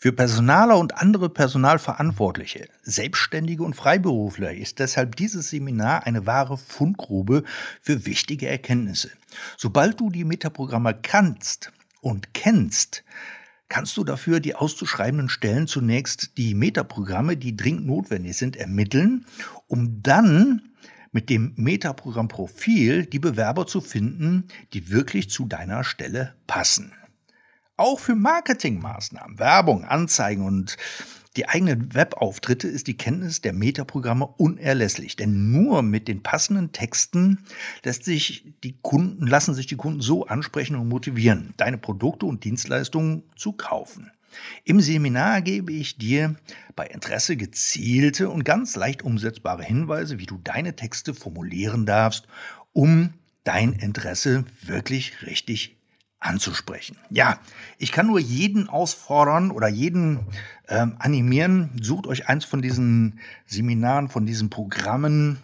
Für 0.00 0.12
Personaler 0.12 0.78
und 0.78 0.96
andere 0.96 1.28
Personalverantwortliche, 1.28 2.68
Selbstständige 2.82 3.64
und 3.64 3.74
Freiberufler 3.74 4.54
ist 4.54 4.78
deshalb 4.78 5.16
dieses 5.16 5.50
Seminar 5.50 6.06
eine 6.06 6.24
wahre 6.24 6.56
Fundgrube 6.56 7.42
für 7.80 8.06
wichtige 8.06 8.46
Erkenntnisse. 8.46 9.10
Sobald 9.56 9.98
du 9.98 10.08
die 10.10 10.22
Metaprogramme 10.22 10.94
kannst 10.94 11.72
und 12.00 12.32
kennst, 12.32 13.02
kannst 13.68 13.96
du 13.96 14.04
dafür 14.04 14.40
die 14.40 14.54
auszuschreibenden 14.54 15.28
Stellen 15.28 15.66
zunächst 15.66 16.36
die 16.38 16.54
Metaprogramme, 16.54 17.36
die 17.36 17.56
dringend 17.56 17.86
notwendig 17.86 18.36
sind, 18.36 18.56
ermitteln, 18.56 19.26
um 19.66 20.02
dann 20.02 20.62
mit 21.12 21.30
dem 21.30 21.54
Metaprogrammprofil 21.56 23.06
die 23.06 23.18
Bewerber 23.18 23.66
zu 23.66 23.80
finden, 23.80 24.48
die 24.72 24.90
wirklich 24.90 25.30
zu 25.30 25.46
deiner 25.46 25.84
Stelle 25.84 26.34
passen. 26.46 26.92
Auch 27.76 28.00
für 28.00 28.16
Marketingmaßnahmen, 28.16 29.38
Werbung, 29.38 29.84
Anzeigen 29.84 30.44
und 30.44 30.76
die 31.36 31.48
eigenen 31.48 31.94
Webauftritte 31.94 32.68
ist 32.68 32.86
die 32.86 32.96
Kenntnis 32.96 33.40
der 33.40 33.52
Metaprogramme 33.52 34.26
unerlässlich, 34.26 35.16
denn 35.16 35.50
nur 35.50 35.82
mit 35.82 36.08
den 36.08 36.22
passenden 36.22 36.72
Texten 36.72 37.44
lässt 37.84 38.04
sich 38.04 38.44
die 38.64 38.76
Kunden, 38.82 39.26
lassen 39.26 39.54
sich 39.54 39.66
die 39.66 39.76
Kunden 39.76 40.00
so 40.00 40.26
ansprechen 40.26 40.76
und 40.76 40.88
motivieren, 40.88 41.54
deine 41.56 41.78
Produkte 41.78 42.26
und 42.26 42.44
Dienstleistungen 42.44 43.22
zu 43.36 43.52
kaufen. 43.52 44.10
Im 44.64 44.80
Seminar 44.80 45.42
gebe 45.42 45.72
ich 45.72 45.96
dir 45.96 46.36
bei 46.76 46.86
Interesse 46.86 47.36
gezielte 47.36 48.28
und 48.28 48.44
ganz 48.44 48.76
leicht 48.76 49.02
umsetzbare 49.02 49.62
Hinweise, 49.62 50.18
wie 50.18 50.26
du 50.26 50.38
deine 50.44 50.76
Texte 50.76 51.14
formulieren 51.14 51.86
darfst, 51.86 52.26
um 52.72 53.14
dein 53.44 53.72
Interesse 53.72 54.44
wirklich 54.62 55.22
richtig 55.22 55.77
anzusprechen. 56.20 56.96
Ja, 57.10 57.38
ich 57.78 57.92
kann 57.92 58.06
nur 58.06 58.18
jeden 58.18 58.68
ausfordern 58.68 59.50
oder 59.50 59.68
jeden 59.68 60.20
ähm, 60.68 60.96
animieren. 60.98 61.70
Sucht 61.80 62.06
euch 62.06 62.28
eins 62.28 62.44
von 62.44 62.62
diesen 62.62 63.20
Seminaren, 63.46 64.08
von 64.08 64.26
diesen 64.26 64.50
Programmen 64.50 65.38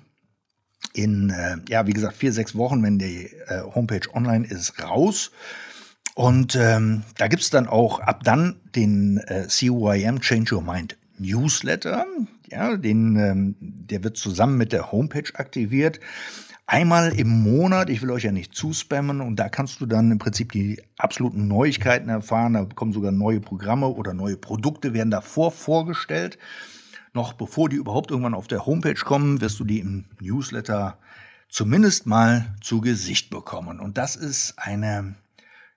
in, 0.92 1.30
äh, 1.30 1.56
ja, 1.68 1.86
wie 1.86 1.92
gesagt, 1.92 2.16
vier, 2.16 2.32
sechs 2.32 2.54
Wochen, 2.56 2.82
wenn 2.82 2.98
die 2.98 3.26
äh, 3.46 3.62
Homepage 3.74 4.08
online 4.14 4.46
ist, 4.46 4.82
raus. 4.82 5.30
Und 6.14 6.54
ähm, 6.56 7.02
da 7.16 7.28
gibt's 7.28 7.50
dann 7.50 7.66
auch 7.66 7.98
ab 8.00 8.22
dann 8.22 8.56
den 8.76 9.18
äh, 9.18 9.48
CYM 9.48 10.20
Change 10.20 10.54
Your 10.54 10.62
Mind 10.62 10.96
Newsletter. 11.18 12.06
Ja, 12.50 12.76
den, 12.76 13.16
ähm, 13.16 13.56
der 13.60 14.04
wird 14.04 14.16
zusammen 14.16 14.56
mit 14.56 14.72
der 14.72 14.92
Homepage 14.92 15.34
aktiviert 15.34 15.98
einmal 16.66 17.12
im 17.12 17.28
Monat. 17.42 17.90
Ich 17.90 18.02
will 18.02 18.10
euch 18.10 18.24
ja 18.24 18.32
nicht 18.32 18.54
zuspammen 18.54 19.20
und 19.20 19.36
da 19.36 19.48
kannst 19.48 19.80
du 19.80 19.86
dann 19.86 20.10
im 20.10 20.18
Prinzip 20.18 20.52
die 20.52 20.82
absoluten 20.96 21.46
Neuigkeiten 21.48 22.08
erfahren. 22.08 22.54
Da 22.54 22.64
kommen 22.64 22.92
sogar 22.92 23.12
neue 23.12 23.40
Programme 23.40 23.88
oder 23.88 24.14
neue 24.14 24.36
Produkte 24.36 24.94
werden 24.94 25.10
davor 25.10 25.52
vorgestellt. 25.52 26.38
Noch 27.12 27.32
bevor 27.32 27.68
die 27.68 27.76
überhaupt 27.76 28.10
irgendwann 28.10 28.34
auf 28.34 28.48
der 28.48 28.66
Homepage 28.66 28.94
kommen, 28.94 29.40
wirst 29.40 29.60
du 29.60 29.64
die 29.64 29.78
im 29.78 30.06
Newsletter 30.20 30.98
zumindest 31.48 32.06
mal 32.06 32.54
zu 32.60 32.80
Gesicht 32.80 33.30
bekommen. 33.30 33.78
Und 33.78 33.98
das 33.98 34.16
ist 34.16 34.54
eine 34.58 35.14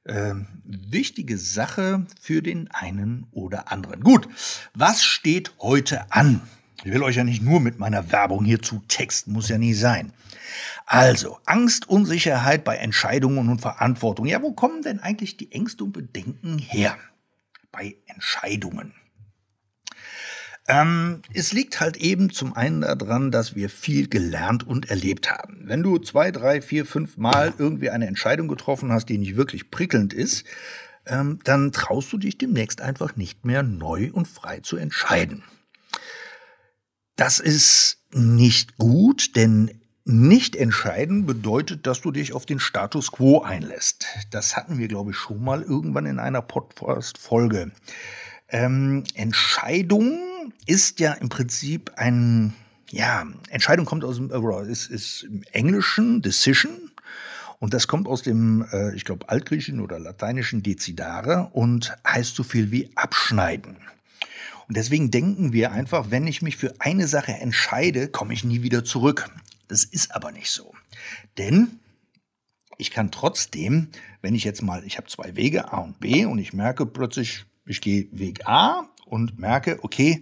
äh, 0.06 0.34
wichtige 0.64 1.38
Sache 1.38 2.08
für 2.20 2.42
den 2.42 2.72
einen 2.72 3.28
oder 3.32 3.72
anderen. 3.72 4.02
Gut, 4.02 4.28
was 4.74 5.04
steht 5.04 5.52
heute 5.60 6.12
an? 6.12 6.42
Ich 6.84 6.92
will 6.92 7.04
euch 7.04 7.18
ja 7.18 7.24
nicht 7.24 7.44
nur 7.44 7.60
mit 7.60 7.78
meiner 7.78 8.12
Werbung 8.12 8.46
hier 8.46 8.62
zu 8.62 8.82
texten, 8.88 9.34
muss 9.34 9.50
ja 9.50 9.58
nie 9.58 9.74
sein. 9.74 10.14
Also, 10.86 11.40
Angst, 11.46 11.90
Unsicherheit 11.90 12.64
bei 12.64 12.78
Entscheidungen 12.78 13.50
und 13.50 13.62
Verantwortung. 13.62 14.26
Ja, 14.26 14.42
wo 14.42 14.54
kommen 14.54 14.82
denn 14.82 15.00
eigentlich 15.00 15.38
die 15.38 15.52
Ängste 15.52 15.84
und 15.84 15.94
Bedenken 15.94 16.58
her? 16.58 16.98
Bei 17.72 17.96
Entscheidungen. 18.08 18.94
Ähm, 20.68 21.22
es 21.34 21.54
liegt 21.54 21.80
halt 21.80 21.96
eben 21.98 22.30
zum 22.30 22.54
einen 22.56 22.82
daran, 22.82 23.32
dass 23.32 23.56
wir 23.56 23.70
viel 23.70 24.10
gelernt 24.10 24.68
und 24.68 24.90
erlebt 24.90 25.32
haben. 25.32 25.62
Wenn 25.64 25.82
du 25.82 25.98
zwei, 25.98 26.32
drei, 26.32 26.62
vier, 26.62 26.86
fünf 26.86 27.16
Mal 27.16 27.54
irgendwie 27.58 27.90
eine 27.90 28.08
Entscheidung 28.08 28.50
getroffen 28.50 28.92
hast, 28.92 29.08
die 29.08 29.18
nicht 29.18 29.38
wirklich 29.38 29.72
prickelnd 29.72 30.14
ist, 30.14 30.44
ähm, 31.06 31.40
dann 31.46 31.72
traust 31.72 32.12
du 32.12 32.18
dich 32.18 32.38
demnächst 32.38 32.82
einfach 32.82 33.16
nicht 33.16 33.46
mehr 33.46 33.64
neu 33.64 34.10
und 34.12 34.28
frei 34.28 34.60
zu 34.60 34.76
entscheiden. 34.76 35.44
Das 37.16 37.40
ist 37.40 38.04
nicht 38.12 38.78
gut, 38.78 39.36
denn 39.36 39.77
nicht 40.08 40.56
entscheiden 40.56 41.26
bedeutet, 41.26 41.86
dass 41.86 42.02
du 42.02 42.12
dich 42.12 42.34
auf 42.34 42.46
den 42.46 42.60
Status 42.60 43.12
quo 43.12 43.42
einlässt. 43.42 44.06
Das 44.32 44.56
hatten 44.56 44.78
wir, 44.78 44.88
glaube 44.88 45.12
ich, 45.12 45.18
schon 45.18 45.44
mal 45.44 45.62
irgendwann 45.62 46.06
in 46.06 46.18
einer 46.18 46.42
Podcast-Folge. 46.42 47.72
Ähm, 48.50 49.04
Entscheidung 49.16 50.18
ist 50.66 51.02
ja 51.02 51.14
im 51.14 51.28
Prinzip 51.28 51.92
ein, 51.98 52.54
ja, 52.90 53.26
Entscheidung 53.50 53.86
kommt 53.86 54.06
aus 54.06 54.16
dem, 54.16 54.32
ist, 54.70 54.90
ist 54.90 55.24
im 55.24 55.44
Englischen 55.52 56.22
Decision. 56.22 56.92
Und 57.60 57.74
das 57.74 57.88
kommt 57.88 58.08
aus 58.08 58.22
dem, 58.22 58.66
äh, 58.72 58.96
ich 58.96 59.04
glaube, 59.04 59.28
altgriechischen 59.28 59.82
oder 59.82 60.00
lateinischen 60.00 60.64
Decidare 60.64 61.50
und 61.52 61.98
heißt 62.08 62.36
so 62.36 62.44
viel 62.44 62.72
wie 62.72 62.92
abschneiden. 62.96 63.76
Und 64.70 64.78
deswegen 64.78 65.12
denken 65.12 65.54
wir 65.54 65.72
einfach, 65.72 66.12
wenn 66.12 66.28
ich 66.28 66.42
mich 66.42 66.56
für 66.56 66.74
eine 66.80 67.08
Sache 67.08 67.34
entscheide, 67.34 68.08
komme 68.08 68.34
ich 68.34 68.44
nie 68.44 68.62
wieder 68.62 68.86
zurück. 68.86 69.30
Das 69.68 69.84
ist 69.84 70.16
aber 70.16 70.32
nicht 70.32 70.50
so. 70.50 70.74
Denn 71.38 71.80
ich 72.78 72.92
kann 72.92 73.12
trotzdem, 73.12 73.90
wenn 74.22 74.36
ich 74.36 74.44
jetzt 74.44 74.62
mal, 74.62 74.84
ich 74.86 74.98
habe 74.98 75.08
zwei 75.08 75.36
Wege, 75.36 75.72
A 75.74 75.78
und 75.80 76.00
B, 76.00 76.26
und 76.26 76.38
ich 76.40 76.54
merke 76.54 76.86
plötzlich, 76.86 77.46
ich 77.66 77.82
gehe 77.82 78.08
Weg 78.12 78.48
A 78.48 78.88
und 79.06 79.40
merke, 79.40 79.80
okay, 79.84 80.22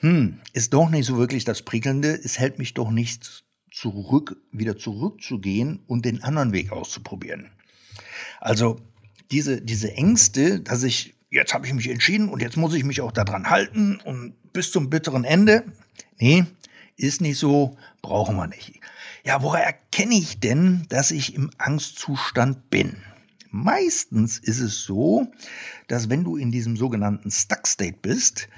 hm, 0.00 0.40
ist 0.52 0.74
doch 0.74 0.90
nicht 0.90 1.06
so 1.06 1.16
wirklich 1.16 1.44
das 1.44 1.62
Prickelnde, 1.62 2.12
es 2.12 2.38
hält 2.38 2.58
mich 2.58 2.74
doch 2.74 2.90
nicht 2.90 3.44
zurück, 3.70 4.36
wieder 4.52 4.76
zurückzugehen 4.76 5.80
und 5.86 6.04
den 6.04 6.22
anderen 6.22 6.52
Weg 6.52 6.72
auszuprobieren. 6.72 7.50
Also 8.40 8.80
diese, 9.30 9.60
diese 9.60 9.92
Ängste, 9.92 10.60
dass 10.60 10.82
ich, 10.82 11.14
jetzt 11.30 11.54
habe 11.54 11.66
ich 11.66 11.72
mich 11.72 11.88
entschieden 11.88 12.28
und 12.28 12.42
jetzt 12.42 12.56
muss 12.56 12.74
ich 12.74 12.84
mich 12.84 13.00
auch 13.00 13.12
daran 13.12 13.50
halten 13.50 13.98
und 14.04 14.34
bis 14.52 14.70
zum 14.70 14.90
bitteren 14.90 15.24
Ende. 15.24 15.64
Nee, 16.18 16.44
ist 16.96 17.20
nicht 17.20 17.38
so, 17.38 17.76
brauchen 18.04 18.36
wir 18.36 18.46
nicht. 18.46 18.80
Ja, 19.24 19.42
woher 19.42 19.64
erkenne 19.64 20.14
ich 20.14 20.38
denn, 20.38 20.84
dass 20.90 21.10
ich 21.10 21.34
im 21.34 21.50
Angstzustand 21.56 22.68
bin? 22.68 22.98
Meistens 23.50 24.38
ist 24.38 24.60
es 24.60 24.84
so, 24.84 25.32
dass 25.88 26.10
wenn 26.10 26.22
du 26.22 26.36
in 26.36 26.52
diesem 26.52 26.76
sogenannten 26.76 27.30
Stuck 27.30 27.66
State 27.66 27.98
bist, 28.02 28.48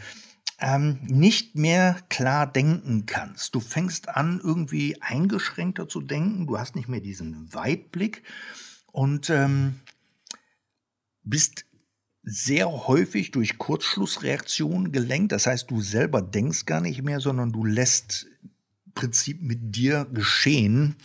ähm, 0.58 0.98
nicht 1.02 1.54
mehr 1.54 1.96
klar 2.08 2.50
denken 2.50 3.06
kannst. 3.06 3.54
Du 3.54 3.60
fängst 3.60 4.08
an, 4.08 4.40
irgendwie 4.42 5.00
eingeschränkter 5.00 5.86
zu 5.86 6.00
denken, 6.00 6.46
du 6.46 6.58
hast 6.58 6.74
nicht 6.74 6.88
mehr 6.88 7.00
diesen 7.00 7.52
Weitblick 7.54 8.22
und 8.90 9.30
ähm, 9.30 9.80
bist 11.22 11.66
sehr 12.22 12.68
häufig 12.88 13.30
durch 13.30 13.58
Kurzschlussreaktionen 13.58 14.90
gelenkt. 14.90 15.30
Das 15.30 15.46
heißt, 15.46 15.70
du 15.70 15.80
selber 15.80 16.22
denkst 16.22 16.64
gar 16.64 16.80
nicht 16.80 17.02
mehr, 17.02 17.20
sondern 17.20 17.52
du 17.52 17.64
lässt 17.64 18.26
Prinzip 18.96 19.40
mit 19.40 19.76
dir 19.76 20.06
geschehen 20.06 20.96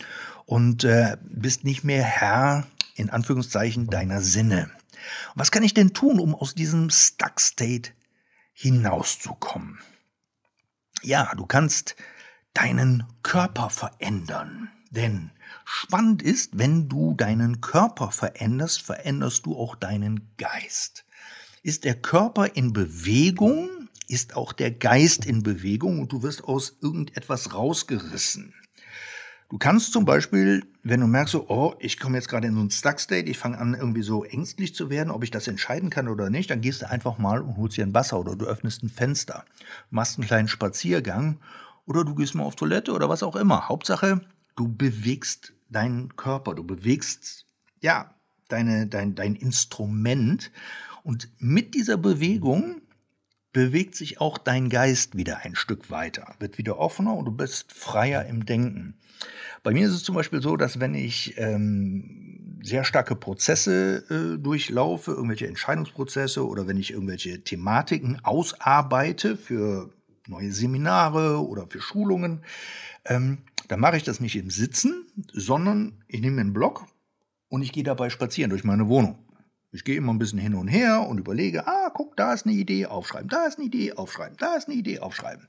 und 0.46 0.82
äh, 0.82 1.16
bist 1.22 1.62
nicht 1.62 1.84
mehr 1.84 2.02
Herr 2.02 2.66
in 2.96 3.10
Anführungszeichen 3.10 3.86
deiner 3.86 4.20
Sinne. 4.20 4.70
Was 5.36 5.52
kann 5.52 5.62
ich 5.62 5.74
denn 5.74 5.94
tun, 5.94 6.18
um 6.18 6.34
aus 6.34 6.54
diesem 6.54 6.90
Stuck 6.90 7.40
State 7.40 7.90
hinauszukommen? 8.52 9.78
Ja, 11.02 11.32
du 11.36 11.46
kannst 11.46 11.96
deinen 12.54 13.04
Körper 13.22 13.70
verändern. 13.70 14.70
Denn 14.90 15.30
spannend 15.64 16.22
ist, 16.22 16.58
wenn 16.58 16.88
du 16.88 17.14
deinen 17.14 17.60
Körper 17.60 18.10
veränderst, 18.10 18.82
veränderst 18.82 19.46
du 19.46 19.56
auch 19.56 19.74
deinen 19.74 20.34
Geist. 20.36 21.04
Ist 21.62 21.84
der 21.84 21.94
Körper 21.94 22.54
in 22.56 22.72
Bewegung, 22.72 23.81
ist 24.12 24.36
auch 24.36 24.52
der 24.52 24.70
Geist 24.70 25.24
in 25.24 25.42
Bewegung 25.42 25.98
und 25.98 26.12
du 26.12 26.22
wirst 26.22 26.44
aus 26.44 26.76
irgendetwas 26.82 27.54
rausgerissen. 27.54 28.52
Du 29.48 29.56
kannst 29.56 29.92
zum 29.92 30.04
Beispiel, 30.04 30.66
wenn 30.82 31.00
du 31.00 31.06
merkst, 31.06 31.32
so, 31.32 31.48
oh, 31.48 31.74
ich 31.78 31.98
komme 31.98 32.18
jetzt 32.18 32.28
gerade 32.28 32.46
in 32.46 32.54
so 32.54 32.60
einen 32.60 32.70
Stuck-State, 32.70 33.28
ich 33.30 33.38
fange 33.38 33.56
an, 33.58 33.74
irgendwie 33.74 34.02
so 34.02 34.24
ängstlich 34.24 34.74
zu 34.74 34.90
werden, 34.90 35.10
ob 35.10 35.24
ich 35.24 35.30
das 35.30 35.48
entscheiden 35.48 35.88
kann 35.88 36.08
oder 36.08 36.28
nicht, 36.28 36.50
dann 36.50 36.60
gehst 36.60 36.82
du 36.82 36.90
einfach 36.90 37.16
mal 37.16 37.40
und 37.40 37.56
holst 37.56 37.78
dir 37.78 37.86
ein 37.86 37.94
Wasser 37.94 38.20
oder 38.20 38.36
du 38.36 38.44
öffnest 38.44 38.82
ein 38.82 38.90
Fenster, 38.90 39.46
machst 39.90 40.18
einen 40.18 40.26
kleinen 40.26 40.48
Spaziergang 40.48 41.38
oder 41.86 42.04
du 42.04 42.14
gehst 42.14 42.34
mal 42.34 42.44
auf 42.44 42.56
Toilette 42.56 42.92
oder 42.92 43.08
was 43.08 43.22
auch 43.22 43.36
immer. 43.36 43.70
Hauptsache, 43.70 44.20
du 44.56 44.68
bewegst 44.68 45.54
deinen 45.70 46.16
Körper, 46.16 46.54
du 46.54 46.64
bewegst, 46.64 47.46
ja, 47.80 48.14
deine, 48.48 48.86
dein, 48.86 49.14
dein 49.14 49.36
Instrument 49.36 50.50
und 51.02 51.30
mit 51.38 51.74
dieser 51.74 51.96
Bewegung 51.96 52.81
bewegt 53.52 53.94
sich 53.94 54.20
auch 54.20 54.38
dein 54.38 54.68
Geist 54.68 55.16
wieder 55.16 55.38
ein 55.44 55.54
Stück 55.54 55.90
weiter, 55.90 56.34
wird 56.38 56.58
wieder 56.58 56.78
offener 56.78 57.14
und 57.14 57.26
du 57.26 57.32
bist 57.32 57.72
freier 57.72 58.26
im 58.26 58.46
Denken. 58.46 58.94
Bei 59.62 59.72
mir 59.72 59.86
ist 59.86 59.94
es 59.94 60.04
zum 60.04 60.14
Beispiel 60.14 60.42
so, 60.42 60.56
dass 60.56 60.80
wenn 60.80 60.94
ich 60.94 61.34
ähm, 61.36 62.58
sehr 62.62 62.84
starke 62.84 63.14
Prozesse 63.14 64.04
äh, 64.10 64.38
durchlaufe, 64.38 65.12
irgendwelche 65.12 65.46
Entscheidungsprozesse 65.46 66.46
oder 66.46 66.66
wenn 66.66 66.76
ich 66.76 66.92
irgendwelche 66.92 67.42
Thematiken 67.42 68.18
ausarbeite 68.24 69.36
für 69.36 69.90
neue 70.26 70.52
Seminare 70.52 71.46
oder 71.46 71.66
für 71.68 71.80
Schulungen, 71.80 72.42
ähm, 73.04 73.38
dann 73.68 73.80
mache 73.80 73.96
ich 73.96 74.02
das 74.02 74.20
nicht 74.20 74.36
im 74.36 74.50
Sitzen, 74.50 75.06
sondern 75.32 76.02
ich 76.08 76.20
nehme 76.20 76.40
einen 76.40 76.52
Block 76.52 76.86
und 77.48 77.62
ich 77.62 77.72
gehe 77.72 77.84
dabei 77.84 78.10
spazieren 78.10 78.50
durch 78.50 78.64
meine 78.64 78.88
Wohnung. 78.88 79.18
Ich 79.74 79.84
gehe 79.84 79.96
immer 79.96 80.12
ein 80.12 80.18
bisschen 80.18 80.38
hin 80.38 80.54
und 80.54 80.68
her 80.68 81.06
und 81.08 81.18
überlege, 81.18 81.66
ah, 81.66 81.90
guck, 81.94 82.14
da 82.16 82.34
ist 82.34 82.44
eine 82.44 82.54
Idee, 82.54 82.86
aufschreiben, 82.86 83.28
da 83.28 83.46
ist 83.46 83.58
eine 83.58 83.66
Idee, 83.66 83.94
aufschreiben, 83.94 84.36
da 84.38 84.54
ist 84.54 84.68
eine 84.68 84.76
Idee, 84.76 84.98
aufschreiben. 84.98 85.48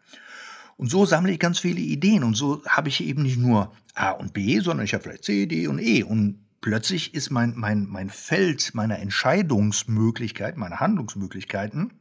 Und 0.77 0.89
so 0.89 1.05
sammle 1.05 1.33
ich 1.33 1.39
ganz 1.39 1.59
viele 1.59 1.81
Ideen 1.81 2.23
und 2.23 2.35
so 2.35 2.63
habe 2.65 2.87
ich 2.87 3.03
eben 3.03 3.21
nicht 3.23 3.37
nur 3.37 3.73
A 3.93 4.11
und 4.11 4.33
B, 4.33 4.59
sondern 4.59 4.85
ich 4.85 4.93
habe 4.93 5.03
vielleicht 5.03 5.25
C, 5.25 5.45
D 5.45 5.67
und 5.67 5.79
E 5.79 6.03
und 6.03 6.39
plötzlich 6.61 7.13
ist 7.13 7.29
mein, 7.29 7.53
mein, 7.57 7.85
mein 7.85 8.09
Feld 8.09 8.73
meiner 8.73 8.97
Entscheidungsmöglichkeiten, 8.99 10.59
meiner 10.59 10.79
Handlungsmöglichkeiten 10.79 11.91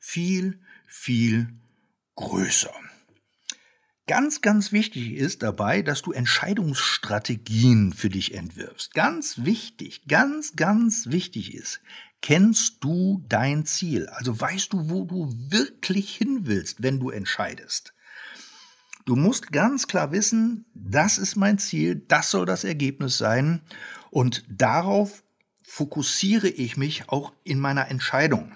viel, 0.00 0.58
viel 0.86 1.48
größer. 2.16 2.74
Ganz, 4.08 4.40
ganz 4.40 4.72
wichtig 4.72 5.12
ist 5.12 5.42
dabei, 5.42 5.82
dass 5.82 6.00
du 6.00 6.12
Entscheidungsstrategien 6.12 7.92
für 7.92 8.08
dich 8.08 8.32
entwirfst. 8.32 8.94
Ganz 8.94 9.44
wichtig, 9.44 10.08
ganz, 10.08 10.56
ganz 10.56 11.08
wichtig 11.08 11.54
ist, 11.54 11.82
kennst 12.22 12.82
du 12.82 13.22
dein 13.28 13.66
Ziel? 13.66 14.08
Also 14.08 14.40
weißt 14.40 14.72
du, 14.72 14.88
wo 14.88 15.04
du 15.04 15.30
wirklich 15.50 16.16
hin 16.16 16.40
willst, 16.44 16.82
wenn 16.82 16.98
du 16.98 17.10
entscheidest? 17.10 17.92
Du 19.04 19.14
musst 19.14 19.52
ganz 19.52 19.86
klar 19.88 20.10
wissen, 20.10 20.64
das 20.72 21.18
ist 21.18 21.36
mein 21.36 21.58
Ziel, 21.58 21.96
das 22.08 22.30
soll 22.30 22.46
das 22.46 22.64
Ergebnis 22.64 23.18
sein 23.18 23.60
und 24.10 24.42
darauf 24.48 25.22
fokussiere 25.64 26.48
ich 26.48 26.78
mich 26.78 27.10
auch 27.10 27.34
in 27.44 27.60
meiner 27.60 27.88
Entscheidung. 27.88 28.52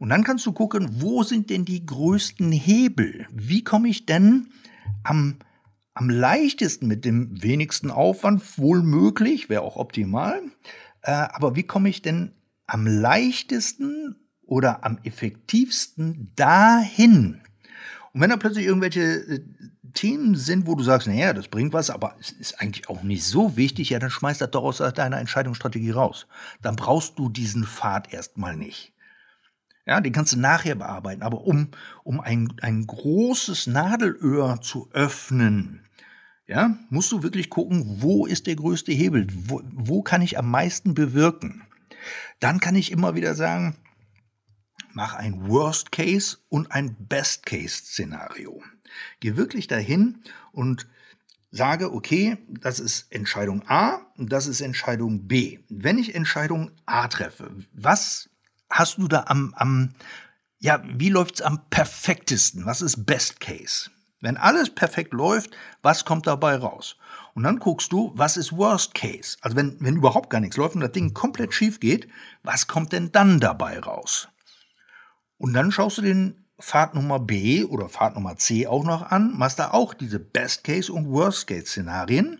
Und 0.00 0.08
dann 0.08 0.24
kannst 0.24 0.46
du 0.46 0.52
gucken, 0.52 1.02
wo 1.02 1.22
sind 1.24 1.50
denn 1.50 1.66
die 1.66 1.84
größten 1.84 2.52
Hebel? 2.52 3.26
Wie 3.30 3.62
komme 3.62 3.88
ich 3.90 4.06
denn 4.06 4.48
am, 5.04 5.36
am 5.92 6.08
leichtesten 6.08 6.88
mit 6.88 7.04
dem 7.04 7.42
wenigsten 7.42 7.90
Aufwand, 7.90 8.58
wohl 8.58 8.82
möglich, 8.82 9.50
wäre 9.50 9.60
auch 9.60 9.76
optimal, 9.76 10.40
äh, 11.02 11.10
aber 11.10 11.54
wie 11.54 11.64
komme 11.64 11.90
ich 11.90 12.00
denn 12.00 12.32
am 12.66 12.86
leichtesten 12.86 14.16
oder 14.40 14.84
am 14.86 14.98
effektivsten 15.04 16.32
dahin? 16.34 17.42
Und 18.14 18.22
wenn 18.22 18.30
da 18.30 18.38
plötzlich 18.38 18.64
irgendwelche 18.64 19.02
äh, 19.02 19.40
Themen 19.92 20.34
sind, 20.34 20.66
wo 20.66 20.76
du 20.76 20.82
sagst, 20.82 21.08
naja, 21.08 21.34
das 21.34 21.48
bringt 21.48 21.74
was, 21.74 21.90
aber 21.90 22.16
es 22.18 22.30
ist 22.30 22.58
eigentlich 22.58 22.88
auch 22.88 23.02
nicht 23.02 23.24
so 23.24 23.58
wichtig, 23.58 23.90
ja, 23.90 23.98
dann 23.98 24.10
schmeiß 24.10 24.38
das 24.38 24.50
doch 24.50 24.62
aus 24.62 24.78
deiner 24.78 25.18
Entscheidungsstrategie 25.18 25.90
raus. 25.90 26.26
Dann 26.62 26.76
brauchst 26.76 27.18
du 27.18 27.28
diesen 27.28 27.64
Pfad 27.64 28.14
erstmal 28.14 28.56
nicht. 28.56 28.94
Ja, 29.86 30.00
den 30.00 30.12
kannst 30.12 30.32
du 30.32 30.38
nachher 30.38 30.74
bearbeiten. 30.74 31.22
Aber 31.22 31.42
um, 31.42 31.68
um 32.04 32.20
ein, 32.20 32.52
ein 32.60 32.86
großes 32.86 33.66
Nadelöhr 33.66 34.60
zu 34.60 34.88
öffnen, 34.92 35.86
ja, 36.46 36.76
musst 36.90 37.12
du 37.12 37.22
wirklich 37.22 37.48
gucken, 37.48 38.02
wo 38.02 38.26
ist 38.26 38.46
der 38.46 38.56
größte 38.56 38.92
Hebel? 38.92 39.26
Wo, 39.32 39.62
wo 39.72 40.02
kann 40.02 40.22
ich 40.22 40.36
am 40.38 40.50
meisten 40.50 40.94
bewirken? 40.94 41.62
Dann 42.40 42.60
kann 42.60 42.74
ich 42.74 42.90
immer 42.90 43.14
wieder 43.14 43.34
sagen, 43.34 43.76
mach 44.92 45.14
ein 45.14 45.48
Worst 45.48 45.92
Case 45.92 46.38
und 46.48 46.72
ein 46.72 46.96
Best 46.98 47.46
Case 47.46 47.84
Szenario. 47.84 48.62
Geh 49.20 49.36
wirklich 49.36 49.68
dahin 49.68 50.22
und 50.52 50.88
sage, 51.50 51.92
okay, 51.92 52.38
das 52.48 52.80
ist 52.80 53.12
Entscheidung 53.12 53.62
A 53.68 54.00
und 54.16 54.32
das 54.32 54.46
ist 54.46 54.60
Entscheidung 54.60 55.26
B. 55.26 55.60
Wenn 55.68 55.98
ich 55.98 56.14
Entscheidung 56.14 56.70
A 56.86 57.08
treffe, 57.08 57.54
was 57.72 58.30
hast 58.70 58.98
du 58.98 59.08
da 59.08 59.24
am, 59.26 59.52
am 59.56 59.90
ja, 60.58 60.82
wie 60.84 61.08
läuft's 61.08 61.40
am 61.40 61.68
perfektesten? 61.70 62.66
Was 62.66 62.82
ist 62.82 63.06
Best 63.06 63.40
Case? 63.40 63.90
Wenn 64.20 64.36
alles 64.36 64.70
perfekt 64.70 65.14
läuft, 65.14 65.50
was 65.82 66.04
kommt 66.04 66.26
dabei 66.26 66.56
raus? 66.56 66.96
Und 67.34 67.44
dann 67.44 67.58
guckst 67.58 67.90
du, 67.90 68.12
was 68.14 68.36
ist 68.36 68.52
Worst 68.52 68.94
Case? 68.94 69.38
Also 69.40 69.56
wenn, 69.56 69.76
wenn 69.80 69.96
überhaupt 69.96 70.28
gar 70.28 70.40
nichts 70.40 70.58
läuft 70.58 70.74
und 70.74 70.82
das 70.82 70.92
Ding 70.92 71.14
komplett 71.14 71.54
schief 71.54 71.80
geht, 71.80 72.06
was 72.42 72.66
kommt 72.66 72.92
denn 72.92 73.12
dann 73.12 73.40
dabei 73.40 73.78
raus? 73.80 74.28
Und 75.38 75.54
dann 75.54 75.72
schaust 75.72 75.98
du 75.98 76.02
den 76.02 76.44
Pfad 76.60 76.94
Nummer 76.94 77.18
B 77.18 77.64
oder 77.64 77.88
Pfad 77.88 78.14
Nummer 78.14 78.36
C 78.36 78.66
auch 78.66 78.84
noch 78.84 79.10
an, 79.10 79.38
machst 79.38 79.58
da 79.58 79.70
auch 79.70 79.94
diese 79.94 80.20
Best 80.20 80.64
Case 80.64 80.92
und 80.92 81.10
Worst 81.10 81.46
Case 81.46 81.64
Szenarien 81.66 82.38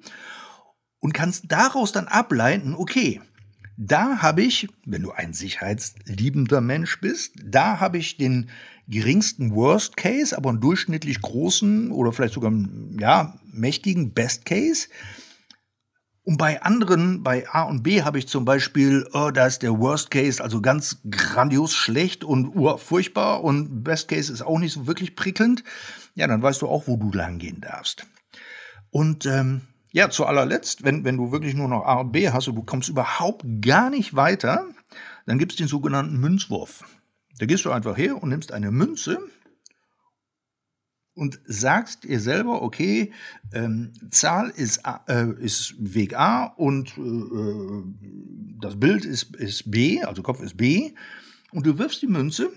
und 0.99 1.15
kannst 1.15 1.45
daraus 1.49 1.93
dann 1.93 2.09
ableiten, 2.09 2.75
okay, 2.75 3.23
da 3.83 4.21
habe 4.21 4.43
ich, 4.43 4.69
wenn 4.85 5.01
du 5.01 5.11
ein 5.11 5.33
sicherheitsliebender 5.33 6.61
Mensch 6.61 7.01
bist, 7.01 7.33
da 7.43 7.81
habe 7.81 7.97
ich 7.97 8.19
den 8.19 8.51
geringsten 8.87 9.55
Worst 9.55 9.97
Case, 9.97 10.37
aber 10.37 10.51
einen 10.51 10.61
durchschnittlich 10.61 11.23
großen 11.23 11.91
oder 11.91 12.13
vielleicht 12.13 12.35
sogar 12.35 12.53
ja 12.99 13.39
mächtigen 13.51 14.13
Best 14.13 14.45
Case. 14.45 14.89
Und 16.25 16.37
bei 16.37 16.61
anderen, 16.61 17.23
bei 17.23 17.49
A 17.49 17.63
und 17.63 17.83
B 17.83 18.03
habe 18.03 18.19
ich 18.19 18.29
zum 18.29 18.45
Beispiel, 18.45 19.09
oh, 19.15 19.31
da 19.31 19.47
ist 19.47 19.63
der 19.63 19.79
Worst 19.79 20.11
Case 20.11 20.45
also 20.45 20.61
ganz 20.61 20.99
grandios 21.11 21.73
schlecht 21.73 22.23
und 22.23 22.55
urfurchtbar 22.55 23.43
und 23.43 23.83
Best 23.83 24.09
Case 24.09 24.31
ist 24.31 24.43
auch 24.43 24.59
nicht 24.59 24.75
so 24.75 24.87
wirklich 24.87 25.17
prickelnd. 25.17 25.65
Ja, 26.15 26.27
dann 26.27 26.43
weißt 26.43 26.61
du 26.61 26.69
auch, 26.69 26.87
wo 26.87 26.99
du 26.99 27.13
lang 27.13 27.39
gehen 27.39 27.63
darfst. 27.63 28.07
Und 28.91 29.25
ähm, 29.25 29.63
ja, 29.93 30.11
zu 30.11 30.27
allerletzt, 30.27 30.85
wenn, 30.85 31.05
wenn 31.05 31.17
du 31.17 31.33
wirklich 31.33 31.55
nur 31.55 31.69
noch 31.69 31.85
A 31.85 32.01
und 32.01 32.13
B 32.13 32.31
hast 32.31 32.49
und 32.49 32.55
du 32.55 32.63
kommst 32.63 32.89
überhaupt 32.89 33.45
gar 33.61 33.91
nicht 33.91 34.15
weiter, 34.15 34.67
dann 35.27 35.39
gibt 35.39 35.53
es 35.53 35.59
den 35.59 35.69
sogenannten 35.69 36.19
Münzwurf. 36.19 36.85
Da 37.39 37.47
gehst 37.47 37.65
du 37.65 37.71
einfach 37.71 37.97
her 37.97 38.23
und 38.23 38.29
nimmst 38.29 38.53
eine 38.53 38.71
Münze 38.71 39.19
und 41.15 41.41
sagst 41.45 42.05
dir 42.05 42.21
selber, 42.21 42.63
okay, 42.63 43.13
ähm, 43.53 43.93
Zahl 44.11 44.51
ist, 44.51 44.83
äh, 45.09 45.27
ist 45.41 45.75
Weg 45.79 46.17
A 46.17 46.45
und 46.45 46.97
äh, 46.97 47.01
äh, 47.01 47.85
das 48.61 48.79
Bild 48.79 49.05
ist, 49.05 49.37
ist 49.37 49.71
B, 49.71 50.03
also 50.03 50.23
Kopf 50.23 50.41
ist 50.41 50.57
B. 50.57 50.93
Und 51.51 51.67
du 51.67 51.79
wirfst 51.79 52.01
die 52.03 52.07
Münze 52.07 52.51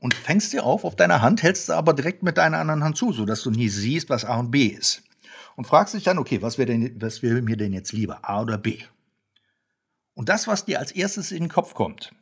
und 0.00 0.14
fängst 0.14 0.52
sie 0.52 0.60
auf 0.60 0.84
auf 0.84 0.96
deiner 0.96 1.20
Hand, 1.20 1.42
hältst 1.42 1.66
sie 1.66 1.76
aber 1.76 1.92
direkt 1.92 2.22
mit 2.22 2.38
deiner 2.38 2.58
anderen 2.58 2.82
Hand 2.82 2.96
zu, 2.96 3.12
sodass 3.12 3.42
du 3.42 3.50
nie 3.50 3.68
siehst, 3.68 4.08
was 4.08 4.24
A 4.24 4.38
und 4.38 4.50
B 4.50 4.66
ist 4.66 5.02
und 5.60 5.66
fragst 5.66 5.92
dich 5.92 6.04
dann, 6.04 6.16
okay, 6.16 6.40
was 6.40 6.56
wäre 6.56 6.68
denn, 6.68 7.44
mir 7.44 7.56
denn 7.58 7.74
jetzt 7.74 7.92
lieber, 7.92 8.26
A 8.26 8.40
oder 8.40 8.56
B? 8.56 8.78
Und 10.14 10.30
das, 10.30 10.46
was 10.46 10.64
dir 10.64 10.78
als 10.78 10.90
erstes 10.90 11.32
in 11.32 11.40
den 11.40 11.48
Kopf 11.50 11.74
kommt, 11.74 12.14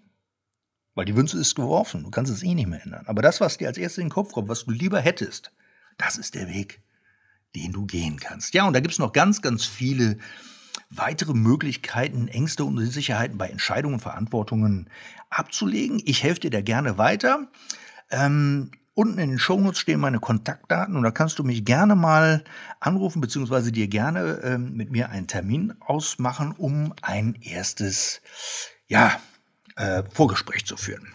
weil 0.96 1.05
die 1.05 1.14
Wünsche 1.14 1.38
ist 1.38 1.55
geworfen, 1.55 2.03
du 2.03 2.11
kannst 2.11 2.33
es 2.33 2.42
eh 2.42 2.53
nicht 2.57 2.66
mehr 2.66 2.83
ändern, 2.83 3.05
aber 3.07 3.22
das, 3.22 3.40
was 3.40 3.57
dir 3.57 3.68
als 3.68 3.79
erstes 3.79 3.98
in 3.98 4.07
den 4.07 4.12
Kopf 4.12 4.33
kommt, 4.33 4.48
was 4.48 4.64
du 4.64 4.72
lieber 4.72 4.98
hättest, 4.98 5.53
das 5.98 6.18
ist 6.18 6.35
der 6.35 6.48
Weg, 6.48 6.83
den 7.55 7.70
du 7.70 7.87
gehen 7.87 8.18
kannst. 8.18 8.55
Ja, 8.55 8.66
und 8.66 8.72
da 8.72 8.81
gibt 8.81 8.94
es 8.94 8.98
noch 8.98 9.12
ganz, 9.12 9.40
ganz 9.40 9.64
viele 9.64 10.18
weitere 10.90 11.33
Möglichkeiten, 11.33 12.27
Ängste 12.27 12.64
und 12.64 12.77
Unsicherheiten 12.77 13.38
bei 13.38 13.46
Entscheidungen 13.46 13.94
und 13.94 14.01
Verantwortungen 14.01 14.90
abzulegen. 15.31 16.03
Ich 16.05 16.24
helfe 16.24 16.40
dir 16.40 16.51
da 16.51 16.61
gerne 16.61 16.98
weiter. 16.98 17.46
Ähm, 18.11 18.72
Unten 18.99 19.21
in 19.21 19.31
den 19.31 19.39
Shownotes 19.39 19.79
stehen 19.79 20.01
meine 20.01 20.19
Kontaktdaten 20.19 20.97
und 20.97 21.05
da 21.05 21.13
kannst 21.13 21.39
du 21.39 21.45
mich 21.45 21.65
gerne 21.65 21.95
mal 21.95 22.43
anrufen, 22.81 23.21
beziehungsweise 23.21 23.71
dir 23.71 23.87
gerne 23.87 24.41
ähm, 24.43 24.73
mit 24.73 24.91
mir 24.91 25.11
einen 25.11 25.29
Termin 25.29 25.73
ausmachen, 25.79 26.53
um 26.59 26.93
ein 27.01 27.37
erstes, 27.41 28.23
ja, 28.89 29.21
äh, 29.77 30.03
Vorgespräch 30.13 30.67
zu 30.67 30.77
führen. 30.77 31.07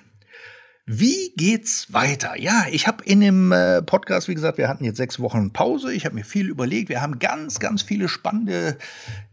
Wie 0.85 1.33
geht's 1.35 1.91
weiter? 1.91 2.39
Ja, 2.39 2.67
ich 2.71 2.87
habe 2.87 3.03
in 3.03 3.19
dem 3.19 3.51
äh, 3.51 3.81
Podcast, 3.81 4.29
wie 4.29 4.35
gesagt, 4.35 4.57
wir 4.57 4.69
hatten 4.69 4.85
jetzt 4.85 4.95
sechs 4.95 5.19
Wochen 5.19 5.51
Pause. 5.51 5.93
Ich 5.93 6.05
habe 6.05 6.15
mir 6.15 6.23
viel 6.23 6.47
überlegt. 6.47 6.87
Wir 6.87 7.01
haben 7.01 7.19
ganz, 7.19 7.59
ganz 7.59 7.81
viele 7.81 8.07
spannende 8.07 8.77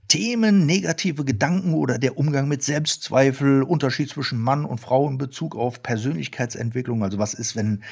Themen, 0.09 0.67
negative 0.67 1.25
Gedanken 1.25 1.73
oder 1.73 1.99
der 1.99 2.19
Umgang 2.19 2.49
mit 2.49 2.65
Selbstzweifel, 2.65 3.63
Unterschied 3.63 4.09
zwischen 4.09 4.41
Mann 4.41 4.65
und 4.65 4.81
Frau 4.81 5.09
in 5.09 5.19
Bezug 5.19 5.55
auf 5.55 5.85
Persönlichkeitsentwicklung. 5.85 7.05
Also 7.05 7.21
was 7.21 7.33
ist, 7.33 7.55
wenn 7.55 7.85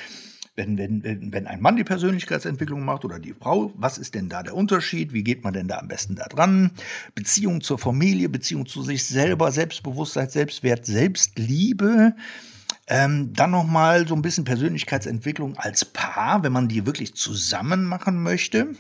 wenn, 0.59 0.77
wenn, 0.77 1.33
wenn 1.33 1.47
ein 1.47 1.63
Mann 1.63 1.77
die 1.77 1.85
Persönlichkeitsentwicklung 1.85 2.85
macht 2.85 3.05
oder 3.05 3.19
die 3.19 3.33
Frau, 3.33 3.73
was 3.77 3.97
ist 3.97 4.15
denn 4.15 4.29
da 4.29 4.43
der 4.43 4.55
Unterschied? 4.55 5.13
Wie 5.15 5.23
geht 5.23 5.45
man 5.45 5.55
denn 5.55 5.69
da 5.69 5.79
am 5.79 5.89
besten 5.89 6.17
da 6.17 6.25
dran? 6.25 6.73
Beziehung 7.15 7.63
zur 7.63 7.79
Familie, 7.79 8.29
Beziehung 8.29 8.67
zu 8.67 8.83
sich 8.83 9.07
selber, 9.07 9.53
Selbstbewusstsein, 9.53 10.29
Selbstwert, 10.29 10.85
Selbstliebe. 10.85 12.15
Ähm, 12.89 13.33
dann 13.35 13.51
nochmal 13.53 14.09
so 14.09 14.15
ein 14.15 14.23
bisschen 14.23 14.45
Persönlichkeitsentwicklung 14.45 15.57
als 15.57 15.85
Paar, 15.85 16.43
wenn 16.43 16.53
man 16.53 16.69
die 16.69 16.85
wirklich 16.85 17.15
zusammen 17.15 17.85
machen 17.85 18.23
möchte. 18.23 18.75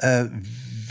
Äh, 0.00 0.26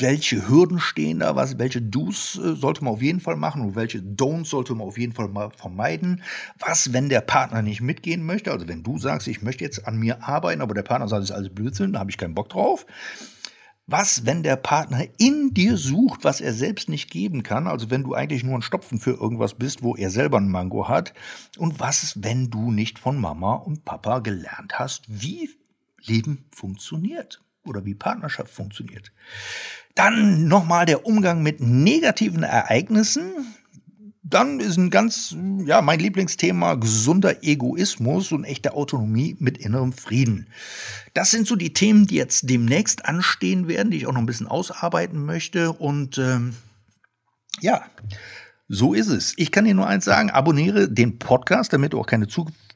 welche 0.01 0.47
Hürden 0.47 0.79
stehen 0.79 1.19
da, 1.19 1.35
was, 1.35 1.57
welche 1.57 1.81
Do's 1.81 2.37
äh, 2.37 2.55
sollte 2.55 2.83
man 2.83 2.93
auf 2.93 3.01
jeden 3.01 3.19
Fall 3.19 3.35
machen 3.35 3.61
und 3.61 3.75
welche 3.75 3.99
Don'ts 3.99 4.45
sollte 4.45 4.73
man 4.75 4.87
auf 4.87 4.97
jeden 4.97 5.13
Fall 5.13 5.27
mal 5.27 5.51
vermeiden. 5.51 6.23
Was, 6.57 6.93
wenn 6.93 7.09
der 7.09 7.21
Partner 7.21 7.61
nicht 7.61 7.81
mitgehen 7.81 8.25
möchte, 8.25 8.51
also 8.51 8.67
wenn 8.67 8.83
du 8.83 8.97
sagst, 8.97 9.27
ich 9.27 9.41
möchte 9.41 9.63
jetzt 9.63 9.87
an 9.87 9.97
mir 9.97 10.23
arbeiten, 10.23 10.61
aber 10.61 10.73
der 10.73 10.83
Partner 10.83 11.07
sagt, 11.07 11.23
das 11.23 11.29
ist 11.31 11.35
alles 11.35 11.53
Blödsinn, 11.53 11.93
da 11.93 11.99
habe 11.99 12.11
ich 12.11 12.17
keinen 12.17 12.35
Bock 12.35 12.49
drauf. 12.49 12.85
Was, 13.87 14.25
wenn 14.25 14.43
der 14.43 14.55
Partner 14.55 15.03
in 15.17 15.53
dir 15.55 15.75
sucht, 15.75 16.23
was 16.23 16.41
er 16.41 16.53
selbst 16.53 16.89
nicht 16.89 17.09
geben 17.09 17.41
kann? 17.41 17.65
Also 17.65 17.89
wenn 17.89 18.03
du 18.03 18.13
eigentlich 18.13 18.43
nur 18.43 18.55
ein 18.55 18.61
Stopfen 18.61 18.99
für 18.99 19.13
irgendwas 19.13 19.55
bist, 19.55 19.81
wo 19.81 19.95
er 19.95 20.11
selber 20.11 20.37
ein 20.37 20.49
Mango 20.49 20.87
hat. 20.87 21.13
Und 21.57 21.79
was, 21.79 22.21
wenn 22.21 22.51
du 22.51 22.71
nicht 22.71 22.99
von 22.99 23.19
Mama 23.19 23.55
und 23.55 23.85
Papa 23.85 24.19
gelernt 24.19 24.77
hast, 24.77 25.05
wie 25.07 25.49
Leben 26.05 26.45
funktioniert 26.51 27.41
oder 27.65 27.85
wie 27.85 27.95
Partnerschaft 27.95 28.51
funktioniert? 28.51 29.11
Dann 29.95 30.47
nochmal 30.47 30.85
der 30.85 31.05
Umgang 31.05 31.43
mit 31.43 31.59
negativen 31.59 32.43
Ereignissen. 32.43 33.31
Dann 34.23 34.59
ist 34.59 34.77
ein 34.77 34.91
ganz, 34.91 35.35
ja, 35.65 35.81
mein 35.81 35.99
Lieblingsthema 35.99 36.75
gesunder 36.75 37.43
Egoismus 37.43 38.31
und 38.31 38.43
echte 38.43 38.73
Autonomie 38.73 39.35
mit 39.39 39.57
innerem 39.57 39.91
Frieden. 39.91 40.47
Das 41.13 41.31
sind 41.31 41.47
so 41.47 41.55
die 41.55 41.73
Themen, 41.73 42.05
die 42.05 42.15
jetzt 42.15 42.49
demnächst 42.49 43.05
anstehen 43.05 43.67
werden, 43.67 43.91
die 43.91 43.97
ich 43.97 44.07
auch 44.07 44.13
noch 44.13 44.21
ein 44.21 44.27
bisschen 44.27 44.47
ausarbeiten 44.47 45.25
möchte. 45.25 45.73
Und 45.73 46.17
ähm, 46.17 46.53
ja, 47.59 47.85
so 48.67 48.93
ist 48.93 49.07
es. 49.07 49.33
Ich 49.35 49.51
kann 49.51 49.65
dir 49.65 49.73
nur 49.73 49.87
eins 49.87 50.05
sagen, 50.05 50.29
abonniere 50.29 50.87
den 50.87 51.17
Podcast, 51.17 51.73
damit 51.73 51.93
du 51.93 51.99
auch 51.99 52.05
keine 52.05 52.27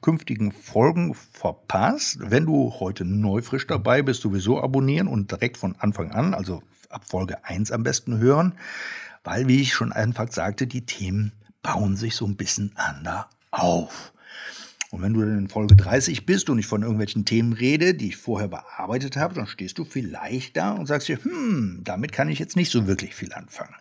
zukünftigen 0.03 0.51
Folgen 0.51 1.13
verpasst. 1.13 2.17
Wenn 2.19 2.45
du 2.45 2.73
heute 2.81 3.05
neu 3.05 3.41
frisch 3.41 3.67
dabei 3.67 4.01
bist, 4.01 4.21
sowieso 4.21 4.61
abonnieren 4.61 5.07
und 5.07 5.31
direkt 5.31 5.55
von 5.55 5.77
Anfang 5.79 6.11
an, 6.11 6.33
also 6.33 6.61
ab 6.89 7.03
Folge 7.09 7.45
1 7.45 7.71
am 7.71 7.83
besten 7.83 8.17
hören, 8.17 8.51
weil, 9.23 9.47
wie 9.47 9.61
ich 9.61 9.73
schon 9.73 9.93
einfach 9.93 10.29
sagte, 10.29 10.67
die 10.67 10.85
Themen 10.85 11.31
bauen 11.61 11.95
sich 11.95 12.17
so 12.17 12.25
ein 12.25 12.35
bisschen 12.35 12.73
ander 12.75 13.29
auf. 13.51 14.11
Und 14.91 15.01
wenn 15.01 15.13
du 15.13 15.21
dann 15.21 15.37
in 15.37 15.47
Folge 15.47 15.77
30 15.77 16.25
bist 16.25 16.49
und 16.49 16.59
ich 16.59 16.67
von 16.67 16.81
irgendwelchen 16.81 17.23
Themen 17.23 17.53
rede, 17.53 17.93
die 17.93 18.09
ich 18.09 18.17
vorher 18.17 18.49
bearbeitet 18.49 19.15
habe, 19.15 19.33
dann 19.33 19.47
stehst 19.47 19.77
du 19.77 19.85
vielleicht 19.85 20.57
da 20.57 20.71
und 20.71 20.85
sagst 20.85 21.07
dir, 21.07 21.23
hm, 21.23 21.79
damit 21.81 22.11
kann 22.11 22.27
ich 22.27 22.39
jetzt 22.39 22.57
nicht 22.57 22.71
so 22.71 22.87
wirklich 22.87 23.15
viel 23.15 23.31
anfangen. 23.31 23.73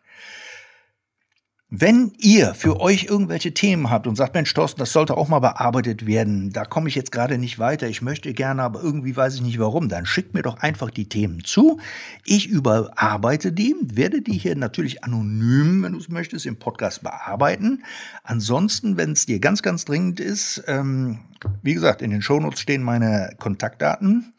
Wenn 1.74 2.12
ihr 2.18 2.52
für 2.52 2.80
euch 2.80 3.04
irgendwelche 3.04 3.54
Themen 3.54 3.88
habt 3.88 4.06
und 4.06 4.14
sagt, 4.14 4.34
Mensch, 4.34 4.52
Thorsten, 4.52 4.78
das 4.78 4.92
sollte 4.92 5.16
auch 5.16 5.28
mal 5.28 5.38
bearbeitet 5.38 6.04
werden, 6.04 6.52
da 6.52 6.66
komme 6.66 6.90
ich 6.90 6.94
jetzt 6.94 7.12
gerade 7.12 7.38
nicht 7.38 7.58
weiter, 7.58 7.88
ich 7.88 8.02
möchte 8.02 8.34
gerne, 8.34 8.62
aber 8.62 8.82
irgendwie 8.82 9.16
weiß 9.16 9.36
ich 9.36 9.40
nicht 9.40 9.58
warum, 9.58 9.88
dann 9.88 10.04
schickt 10.04 10.34
mir 10.34 10.42
doch 10.42 10.58
einfach 10.58 10.90
die 10.90 11.08
Themen 11.08 11.44
zu. 11.44 11.80
Ich 12.26 12.46
überarbeite 12.46 13.52
die, 13.52 13.74
werde 13.82 14.20
die 14.20 14.36
hier 14.36 14.54
natürlich 14.54 15.02
anonym, 15.02 15.82
wenn 15.82 15.92
du 15.92 15.98
es 15.98 16.10
möchtest, 16.10 16.44
im 16.44 16.58
Podcast 16.58 17.02
bearbeiten. 17.02 17.84
Ansonsten, 18.22 18.98
wenn 18.98 19.12
es 19.12 19.24
dir 19.24 19.40
ganz, 19.40 19.62
ganz 19.62 19.86
dringend 19.86 20.20
ist, 20.20 20.62
ähm, 20.66 21.20
wie 21.62 21.72
gesagt, 21.72 22.02
in 22.02 22.10
den 22.10 22.20
Shownotes 22.20 22.60
stehen 22.60 22.82
meine 22.82 23.34
Kontaktdaten 23.38 24.34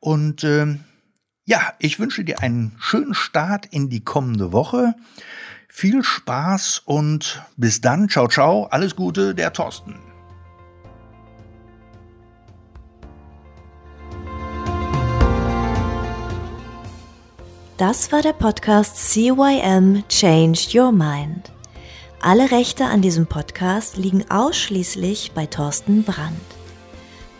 und 0.00 0.44
ähm, 0.44 0.80
ja, 1.46 1.72
ich 1.78 1.98
wünsche 1.98 2.24
dir 2.24 2.42
einen 2.42 2.72
schönen 2.78 3.14
Start 3.14 3.64
in 3.64 3.88
die 3.88 4.04
kommende 4.04 4.52
Woche. 4.52 4.94
Viel 5.76 6.04
Spaß 6.04 6.82
und 6.84 7.42
bis 7.56 7.80
dann. 7.80 8.08
Ciao, 8.08 8.28
ciao. 8.28 8.68
Alles 8.70 8.94
Gute, 8.94 9.34
der 9.34 9.52
Thorsten. 9.52 9.98
Das 17.76 18.12
war 18.12 18.22
der 18.22 18.34
Podcast 18.34 18.96
CYM 19.10 20.04
Change 20.08 20.60
Your 20.72 20.92
Mind. 20.92 21.50
Alle 22.20 22.52
Rechte 22.52 22.84
an 22.84 23.02
diesem 23.02 23.26
Podcast 23.26 23.96
liegen 23.96 24.30
ausschließlich 24.30 25.32
bei 25.34 25.46
Thorsten 25.46 26.04
Brandt. 26.04 26.38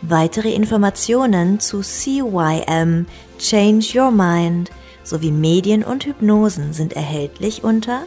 Weitere 0.03 0.53
Informationen 0.53 1.61
zu 1.61 1.83
CYM 1.83 3.07
Change 3.39 3.97
Your 3.97 4.11
Mind 4.11 4.73
sowie 5.05 5.31
Medien 5.31 5.85
und 5.85 6.05
Hypnosen 6.05 6.73
sind 6.73 6.95
erhältlich 6.95 7.63
unter 7.63 8.03